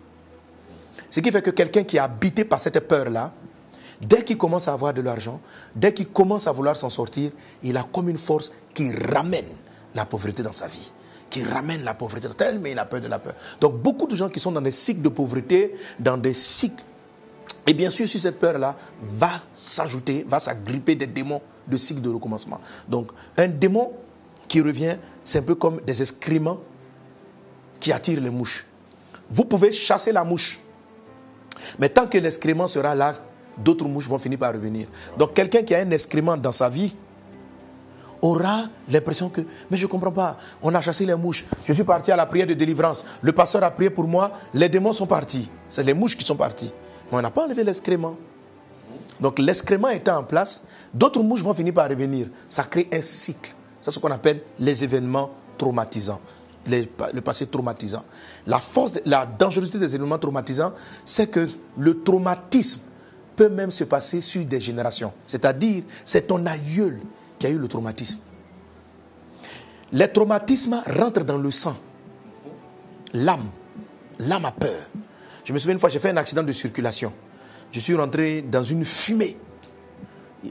[1.10, 3.34] Ce qui fait que quelqu'un qui est habité par cette peur-là,
[4.02, 5.40] dès qu'il commence à avoir de l'argent,
[5.76, 7.32] dès qu'il commence à vouloir s'en sortir,
[7.62, 9.46] il a comme une force qui ramène
[9.94, 10.92] la pauvreté dans sa vie
[11.34, 12.30] qui ramène la pauvreté.
[12.30, 13.34] Tellement il a peur de la peur.
[13.60, 16.84] Donc beaucoup de gens qui sont dans des cycles de pauvreté, dans des cycles,
[17.66, 22.10] et bien sûr, sur cette peur-là, va s'ajouter, va s'agripper des démons de cycle de
[22.10, 22.60] recommencement.
[22.88, 23.94] Donc un démon
[24.48, 26.60] qui revient, c'est un peu comme des excréments
[27.80, 28.68] qui attirent les mouches.
[29.32, 30.60] Vous pouvez chasser la mouche,
[31.80, 33.16] mais tant que l'excrément sera là,
[33.58, 34.86] d'autres mouches vont finir par revenir.
[35.18, 36.94] Donc quelqu'un qui a un excrément dans sa vie,
[38.24, 41.84] aura l'impression que, mais je ne comprends pas, on a chassé les mouches, je suis
[41.84, 45.06] parti à la prière de délivrance, le pasteur a prié pour moi, les démons sont
[45.06, 46.72] partis, c'est les mouches qui sont partis.
[47.12, 48.16] Mais on n'a pas enlevé l'excrément.
[49.20, 50.64] Donc l'excrément étant en place,
[50.94, 52.28] d'autres mouches vont finir par revenir.
[52.48, 53.54] Ça crée un cycle.
[53.82, 56.20] C'est ce qu'on appelle les événements traumatisants.
[56.68, 58.04] le passé traumatisant.
[58.48, 60.72] La force, la dangerosité des événements traumatisants,
[61.04, 61.48] c'est que
[61.78, 62.82] le traumatisme
[63.36, 65.12] peut même se passer sur des générations.
[65.28, 67.00] C'est-à-dire, c'est ton aïeul
[67.44, 68.20] qui a eu le traumatisme.
[69.91, 71.76] Les traumatismes rentrent dans le sang.
[73.14, 73.50] L'âme,
[74.18, 74.80] l'âme a peur.
[75.44, 77.12] Je me souviens une fois, j'ai fait un accident de circulation.
[77.74, 79.36] je suis rentré dans une fumée.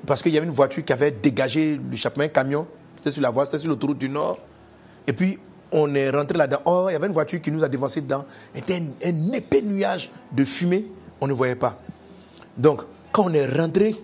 [0.07, 2.67] Parce qu'il y avait une voiture qui avait dégagé l'échappement, un camion,
[2.99, 4.39] c'était sur la voie, c'était sur l'autoroute du Nord.
[5.07, 5.39] Et puis,
[5.71, 6.61] on est rentré là-dedans.
[6.67, 8.27] Oh, il y avait une voiture qui nous a dévancé dedans.
[8.55, 10.85] C'était un épais nuage de fumée,
[11.23, 11.81] on ne voyait pas.
[12.59, 12.83] Donc,
[13.13, 13.97] quand on est rentré,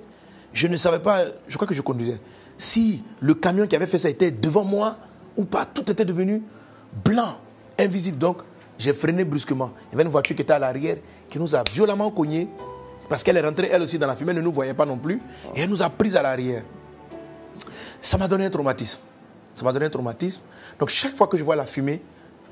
[0.55, 2.19] je ne savais pas, je crois que je conduisais,
[2.59, 4.99] si le camion qui avait fait ça était devant moi
[5.37, 5.65] ou pas.
[5.65, 6.43] Tout était devenu
[7.05, 7.39] blanc,
[7.79, 8.19] invisible.
[8.19, 8.39] Donc,
[8.77, 9.71] j'ai freiné brusquement.
[9.87, 10.99] Il y avait une voiture qui était à l'arrière
[11.31, 12.49] qui nous a violemment cogné
[13.09, 14.99] parce qu'elle est rentrée elle aussi dans la fumée, elle ne nous voyait pas non
[14.99, 15.21] plus.
[15.55, 16.63] Et elle nous a pris à l'arrière.
[18.01, 19.01] Ça m'a donné un traumatisme.
[19.57, 20.43] Ça m'a donné un traumatisme.
[20.79, 22.03] Donc chaque fois que je vois la fumée,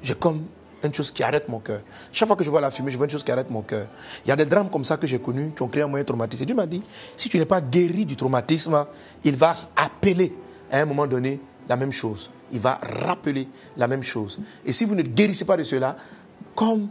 [0.03, 0.45] j'ai comme
[0.87, 1.81] une chose qui arrête mon cœur.
[2.13, 3.87] Chaque fois que je vois la fumée, je vois une chose qui arrête mon cœur.
[4.25, 6.05] Il y a des drames comme ça que j'ai connus qui ont créé un moyen
[6.05, 6.43] traumatisme.
[6.43, 6.83] Et Dieu m'a dit,
[7.17, 8.87] si tu n'es pas guéri du traumatisme,
[9.25, 10.35] il va appeler
[10.71, 12.31] à un moment donné la même chose.
[12.53, 14.41] Il va rappeler la même chose.
[14.65, 15.97] Et si vous ne guérissez pas de cela,
[16.55, 16.89] comme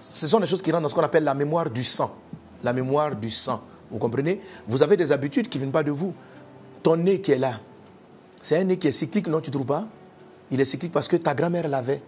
[0.00, 2.14] ce sont des choses qui rentrent dans ce qu'on appelle la mémoire du sang.
[2.62, 3.62] La mémoire du sang.
[3.90, 4.40] Vous comprenez?
[4.66, 6.14] Vous avez des habitudes qui ne viennent pas de vous.
[6.82, 7.60] Ton nez qui est là,
[8.42, 9.86] c'est un nez qui est cyclique, non, tu ne trouves pas?
[10.50, 12.02] Il est cyclique parce que ta grand-mère l'avait.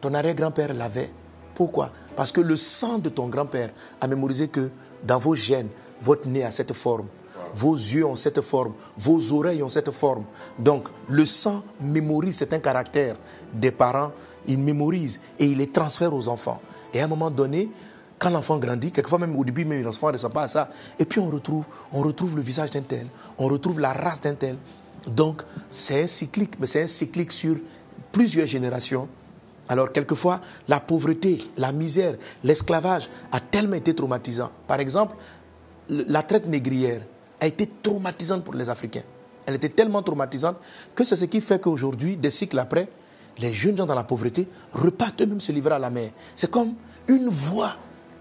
[0.00, 1.10] Ton arrière-grand-père l'avait.
[1.54, 1.90] Pourquoi?
[2.14, 3.70] Parce que le sang de ton grand-père
[4.00, 4.70] a mémorisé que
[5.04, 5.68] dans vos gènes,
[6.00, 7.06] votre nez a cette forme.
[7.54, 10.24] Vos yeux ont cette forme, vos oreilles ont cette forme.
[10.58, 13.16] Donc, le sang mémorise certains caractères
[13.52, 14.12] des parents,
[14.46, 16.60] il mémorise et il les transfère aux enfants.
[16.92, 17.70] Et à un moment donné,
[18.18, 20.70] quand l'enfant grandit, quelquefois même au début, même l'enfant ne ressent pas à ça.
[20.98, 23.06] Et puis on retrouve, on retrouve le visage d'un tel,
[23.38, 24.56] on retrouve la race d'un tel.
[25.06, 27.56] Donc, c'est un cyclique, mais c'est un cyclique sur
[28.12, 29.08] plusieurs générations.
[29.68, 34.50] Alors, quelquefois, la pauvreté, la misère, l'esclavage a tellement été traumatisant.
[34.66, 35.16] Par exemple,
[35.88, 37.02] la traite négrière
[37.40, 39.02] a été traumatisante pour les Africains.
[39.46, 40.56] Elle était tellement traumatisante
[40.94, 42.88] que c'est ce qui fait qu'aujourd'hui, des cycles après,
[43.38, 46.10] les jeunes gens dans la pauvreté repartent eux-mêmes se livrer à la mer.
[46.34, 46.74] C'est comme
[47.06, 47.76] une voix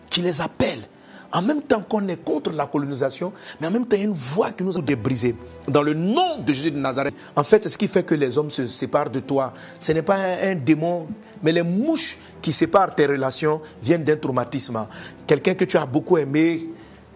[0.09, 0.87] qui les appelle
[1.32, 4.07] en même temps qu'on est contre la colonisation, mais en même temps, il y a
[4.07, 5.36] une voix qui nous a débrisé.
[5.67, 8.38] Dans le nom de Jésus de Nazareth, en fait, c'est ce qui fait que les
[8.38, 9.53] hommes se séparent de toi.
[9.80, 11.07] Ce n'est pas un, un démon,
[11.43, 14.88] mais les mouches qui séparent tes relations viennent d'un traumatisme.
[15.25, 16.69] Quelqu'un que tu as beaucoup aimé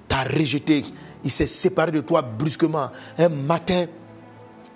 [0.07, 0.83] t'a rejeté.
[1.23, 2.89] Il s'est séparé de toi brusquement.
[3.17, 3.85] Un matin,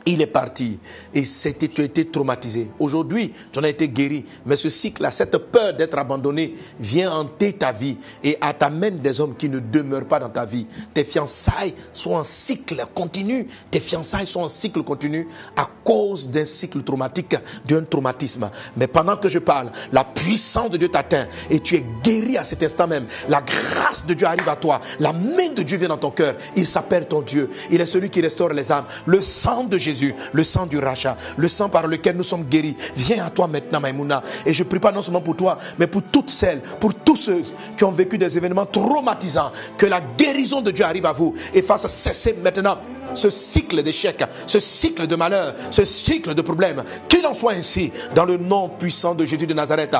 [0.05, 0.77] il est parti
[1.13, 2.69] et tu as été traumatisé.
[2.79, 4.25] Aujourd'hui, tu en as été guéri.
[4.45, 9.35] Mais ce cycle-là, cette peur d'être abandonné vient hanter ta vie et t'amène des hommes
[9.35, 10.67] qui ne demeurent pas dans ta vie.
[10.93, 13.47] Tes fiançailles sont en cycle continu.
[13.71, 17.35] Tes fiançailles sont en cycle continu à cause d'un cycle traumatique,
[17.65, 18.49] d'un traumatisme.
[18.77, 22.43] Mais pendant que je parle, la puissance de Dieu t'atteint et tu es guéri à
[22.43, 23.07] cet instant même.
[23.27, 24.81] La grâce de Dieu arrive à toi.
[24.99, 26.35] La main de Dieu vient dans ton cœur.
[26.55, 27.49] Il s'appelle ton Dieu.
[27.71, 28.85] Il est celui qui restaure les âmes.
[29.05, 29.94] Le sang de Jésus
[30.31, 32.75] le sang du rachat, le sang par lequel nous sommes guéris.
[32.95, 34.23] Viens à toi maintenant, Maïmouna.
[34.45, 37.41] Et je prie pas non seulement pour toi, mais pour toutes celles, pour tous ceux
[37.77, 39.51] qui ont vécu des événements traumatisants.
[39.77, 42.77] Que la guérison de Dieu arrive à vous et fasse cesser maintenant
[43.13, 46.83] ce cycle d'échecs, ce cycle de malheur, ce cycle de problèmes.
[47.07, 49.95] Qu'il en soit ainsi, dans le nom puissant de Jésus de Nazareth.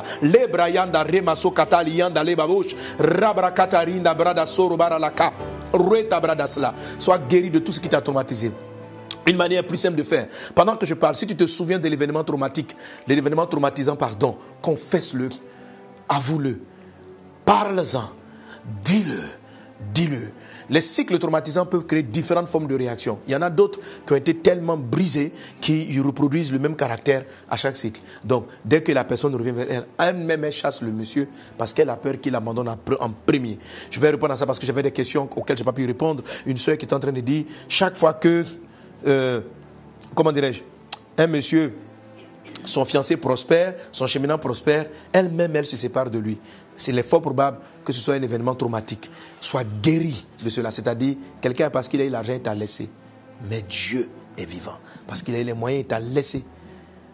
[6.99, 8.51] Sois guéri de tout ce qui t'a traumatisé.
[9.27, 10.27] Une manière plus simple de faire.
[10.53, 12.75] Pendant que je parle, si tu te souviens de l'événement traumatique,
[13.07, 15.29] l'événement traumatisant, pardon, confesse-le,
[16.07, 16.61] avoue-le,
[17.43, 18.11] parle-en,
[18.83, 19.19] dis-le,
[19.93, 20.31] dis-le.
[20.69, 23.19] Les cycles traumatisants peuvent créer différentes formes de réactions.
[23.27, 27.23] Il y en a d'autres qui ont été tellement brisés qu'ils reproduisent le même caractère
[27.49, 28.01] à chaque cycle.
[28.23, 31.89] Donc, dès que la personne revient vers elle, elle-même elle chasse le monsieur parce qu'elle
[31.89, 33.59] a peur qu'il abandonne en premier.
[33.91, 35.85] Je vais répondre à ça parce que j'avais des questions auxquelles je n'ai pas pu
[35.85, 36.23] répondre.
[36.47, 38.43] Une soeur qui est en train de dire, chaque fois que
[39.05, 39.41] euh,
[40.13, 40.63] comment dirais-je,
[41.17, 41.73] un monsieur,
[42.65, 46.37] son fiancé prospère, son cheminant prospère, elle-même, elle se sépare de lui.
[46.77, 49.09] C'est fort probable que ce soit un événement traumatique.
[49.39, 50.71] Soit guéri de cela.
[50.71, 52.89] C'est-à-dire, quelqu'un, parce qu'il a eu l'argent, il t'a laissé.
[53.49, 54.77] Mais Dieu est vivant.
[55.07, 56.43] Parce qu'il a eu les moyens, il t'a laissé.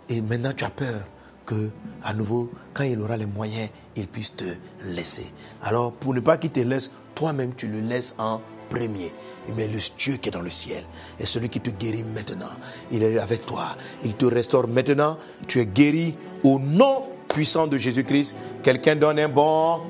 [0.09, 1.01] Et maintenant, tu as peur
[1.45, 1.69] que,
[2.03, 4.45] à nouveau, quand il aura les moyens, il puisse te
[4.83, 5.31] laisser.
[5.61, 9.13] Alors, pour ne pas qu'il te laisse, toi-même, tu le laisses en premier.
[9.55, 10.83] Mais le Dieu qui est dans le ciel
[11.19, 12.51] est celui qui te guérit maintenant.
[12.91, 13.75] Il est avec toi.
[14.03, 15.17] Il te restaure maintenant.
[15.47, 18.35] Tu es guéri au nom puissant de Jésus-Christ.
[18.63, 19.81] Quelqu'un donne un bon.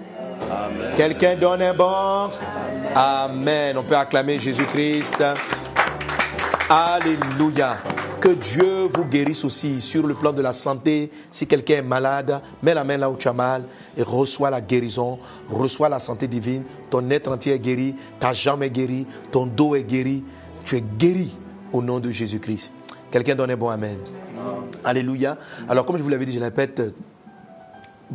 [0.96, 2.30] Quelqu'un donne un bon.
[2.96, 3.78] Amen.
[3.78, 5.24] On peut acclamer Jésus-Christ.
[6.70, 7.78] Alléluia.
[8.22, 11.12] Que Dieu vous guérisse aussi sur le plan de la santé.
[11.32, 13.66] Si quelqu'un est malade, mets la main là où tu as mal
[13.98, 15.18] et reçois la guérison,
[15.50, 16.64] reçois la santé divine.
[16.92, 20.24] Ton être entier est guéri, ta jambe est guérie, ton dos est guéri.
[20.66, 21.36] Tu es guéri
[21.74, 22.72] au nom de Jésus-Christ.
[23.10, 23.98] Quelqu'un donne un bon Amen.
[24.84, 25.38] Alléluia.
[25.68, 26.80] Alors, comme je vous l'avais dit, je répète,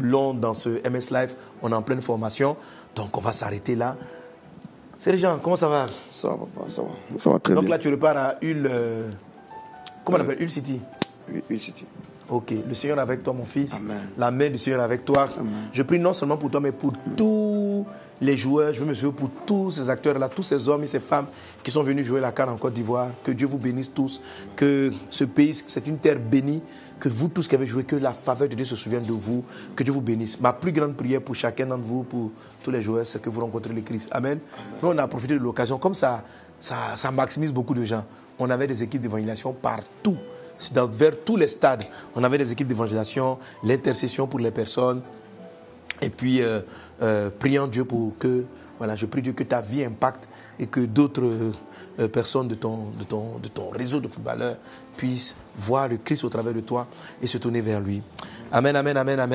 [0.01, 2.57] long dans ce MS Live, on est en pleine formation.
[2.95, 3.97] Donc, on va s'arrêter là.
[5.01, 5.87] C'est gens, comment ça va?
[6.11, 7.19] Ça va, papa, ça va.
[7.19, 7.73] Ça va très Donc bien.
[7.73, 8.69] là, tu repars à Hull.
[8.71, 9.09] euh,
[10.07, 10.81] comment on appelle Hull City?
[11.51, 11.85] Oui, City.
[12.29, 13.75] Ok, le Seigneur est avec toi, mon fils.
[13.75, 14.01] Amen.
[14.17, 15.29] La main du Seigneur est avec toi.
[15.73, 17.85] Je prie non seulement pour toi, mais pour tous
[18.21, 18.73] les joueurs.
[18.73, 21.27] Je veux me souvenir pour tous ces acteurs-là, tous ces hommes et ces femmes
[21.63, 23.11] qui sont venus jouer la canne en Côte d'Ivoire.
[23.23, 24.21] Que Dieu vous bénisse tous.
[24.57, 26.63] Que ce pays, c'est une terre bénie.
[26.99, 29.45] Que vous tous qui avez joué, que la faveur de Dieu se souvienne de vous.
[29.77, 30.41] Que Dieu vous bénisse.
[30.41, 32.33] Ma plus grande prière pour chacun d'entre vous, pour
[32.63, 34.09] tous les joueurs, c'est que vous rencontrez le Christ.
[34.11, 34.39] Amen.
[34.83, 35.79] Nous, on a profité de l'occasion.
[35.79, 36.25] Comme ça,
[36.59, 38.05] ça, ça maximise beaucoup de gens.
[38.39, 40.16] On avait des équipes d'évangélisation partout
[40.93, 41.84] vers tous les stades.
[42.14, 45.03] On avait des équipes d'évangélisation, l'intercession pour les personnes.
[46.03, 46.61] Et puis, euh,
[47.03, 48.45] euh, priant Dieu pour que,
[48.78, 50.28] voilà, je prie Dieu que ta vie impacte
[50.59, 51.53] et que d'autres
[51.99, 54.57] euh, personnes de ton, de, ton, de ton réseau de footballeurs
[54.97, 56.87] puissent voir le Christ au travers de toi
[57.22, 58.03] et se tourner vers lui.
[58.53, 59.34] Amen, amen, amen, amen.